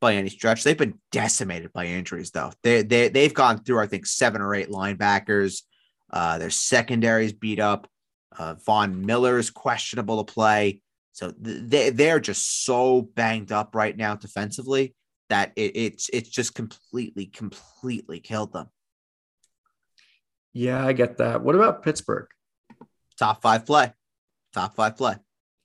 [0.02, 0.64] by any stretch.
[0.64, 2.52] They've been decimated by injuries though.
[2.64, 5.62] They they they've gone through I think seven or eight linebackers.
[6.12, 7.88] Uh, their secondaries beat up.
[8.38, 10.82] Uh, Von Miller is questionable to play.
[11.12, 14.96] So they they're just so banged up right now defensively
[15.34, 18.68] that it, it's it's just completely completely killed them.
[20.54, 21.42] Yeah, I get that.
[21.42, 22.28] What about Pittsburgh?
[23.18, 23.92] Top five play,
[24.54, 25.16] top five play.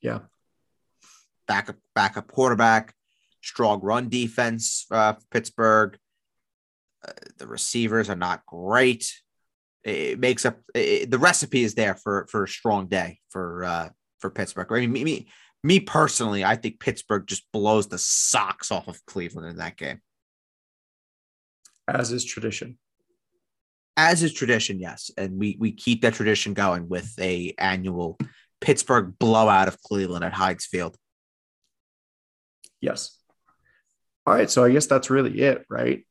[0.01, 0.21] Yeah,
[1.47, 2.95] backup backup quarterback,
[3.43, 4.87] strong run defense.
[4.89, 5.99] Uh, Pittsburgh.
[7.07, 9.21] Uh, the receivers are not great.
[9.83, 13.89] It makes up it, the recipe is there for for a strong day for uh,
[14.17, 14.67] for Pittsburgh.
[14.71, 15.27] I mean, me, me
[15.63, 20.01] me personally, I think Pittsburgh just blows the socks off of Cleveland in that game.
[21.87, 22.77] As is tradition.
[23.97, 25.11] As is tradition, yes.
[25.17, 28.17] And we we keep that tradition going with a annual
[28.61, 30.95] Pittsburgh blowout of Cleveland at Heinz Field.
[32.79, 33.17] Yes.
[34.25, 34.49] All right.
[34.49, 36.05] So I guess that's really it, right?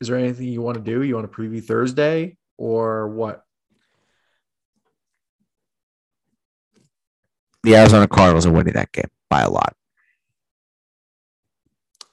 [0.00, 1.02] Is there anything you want to do?
[1.02, 3.44] You want to preview Thursday or what?
[7.62, 9.74] The Arizona Cardinals are winning that game by a lot.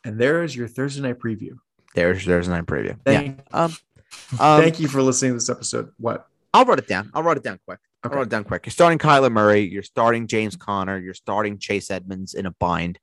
[0.03, 1.57] And there is your Thursday night preview.
[1.95, 2.97] There's there's a night preview.
[3.03, 3.43] Thank, yeah.
[3.51, 3.75] Um,
[4.39, 5.91] um, thank you for listening to this episode.
[5.97, 6.27] What?
[6.53, 7.11] I'll write it down.
[7.13, 7.79] I'll write it down quick.
[8.05, 8.13] Okay.
[8.13, 8.65] I'll write it down quick.
[8.65, 9.61] You're starting Kyler Murray.
[9.61, 10.97] You're starting James Conner.
[10.97, 12.99] You're starting Chase Edmonds in a bind.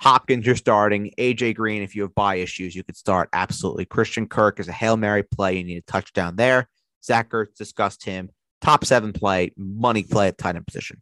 [0.00, 1.12] Hopkins, you're starting.
[1.18, 3.86] AJ Green, if you have bye issues, you could start absolutely.
[3.86, 5.56] Christian Kirk is a Hail Mary play.
[5.56, 6.68] You need a touchdown there.
[7.02, 8.30] Zach Ertz discussed him.
[8.60, 11.00] Top seven play, money play at tight end position.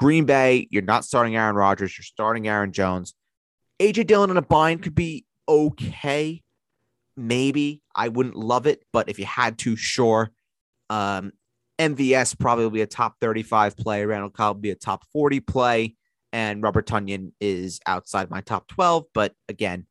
[0.00, 1.96] Green Bay, you're not starting Aaron Rodgers.
[1.96, 3.14] You're starting Aaron Jones.
[3.78, 6.42] AJ Dillon in a bind could be okay.
[7.16, 7.82] Maybe.
[7.94, 10.30] I wouldn't love it, but if you had to, sure.
[10.88, 11.32] Um,
[11.78, 14.04] MVS probably be a top 35 play.
[14.06, 15.96] Randall Cobb be a top 40 play
[16.32, 19.04] and Robert Tonyan is outside my top 12.
[19.12, 19.86] But again,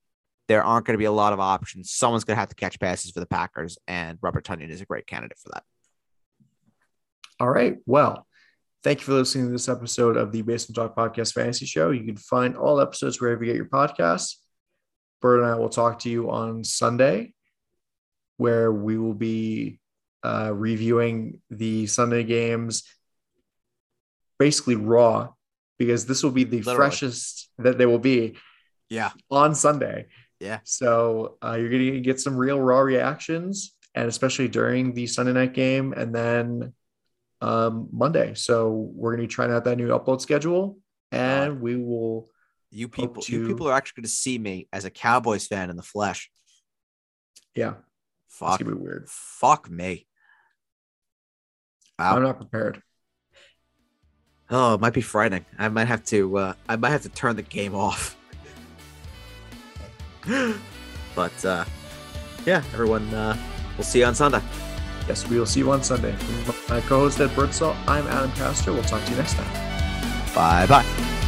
[0.47, 1.91] there aren't going to be a lot of options.
[1.91, 4.85] Someone's going to have to catch passes for the Packers, and Robert Tonyan is a
[4.85, 5.63] great candidate for that.
[7.39, 7.77] All right.
[7.85, 8.25] Well,
[8.83, 11.91] thank you for listening to this episode of the Basement Talk Podcast Fantasy Show.
[11.91, 14.35] You can find all episodes wherever you get your podcasts.
[15.21, 17.33] Bird and I will talk to you on Sunday,
[18.37, 19.79] where we will be
[20.23, 22.83] uh, reviewing the Sunday games
[24.37, 25.29] basically raw
[25.77, 26.75] because this will be the Literally.
[26.77, 28.37] freshest that they will be.
[28.89, 29.11] Yeah.
[29.29, 30.07] On Sunday.
[30.39, 30.59] Yeah.
[30.63, 35.33] So uh, you're going to get some real raw reactions, and especially during the Sunday
[35.33, 36.73] night game, and then
[37.41, 38.33] um, Monday.
[38.35, 40.77] So we're going to be trying out that new upload schedule,
[41.11, 42.29] and we will.
[42.71, 43.31] You people, to...
[43.31, 46.29] you people are actually going to see me as a Cowboys fan in the flesh.
[47.55, 47.73] Yeah.
[48.27, 48.61] Fuck.
[48.61, 49.09] It's gonna be weird.
[49.09, 50.07] Fuck me.
[51.97, 52.15] Wow.
[52.15, 52.81] I'm not prepared.
[54.49, 55.45] Oh, it might be frightening.
[55.57, 56.37] I might have to.
[56.37, 58.15] Uh, I might have to turn the game off.
[61.15, 61.65] but uh,
[62.45, 63.13] yeah, everyone.
[63.13, 63.37] Uh,
[63.77, 64.41] we'll see you on Sunday.
[65.09, 66.15] Yes, we will see you on Sunday.
[66.69, 67.75] My co-host Ed Birdsall.
[67.87, 68.71] I'm Adam Castor.
[68.71, 70.35] We'll talk to you next time.
[70.35, 71.18] Bye bye.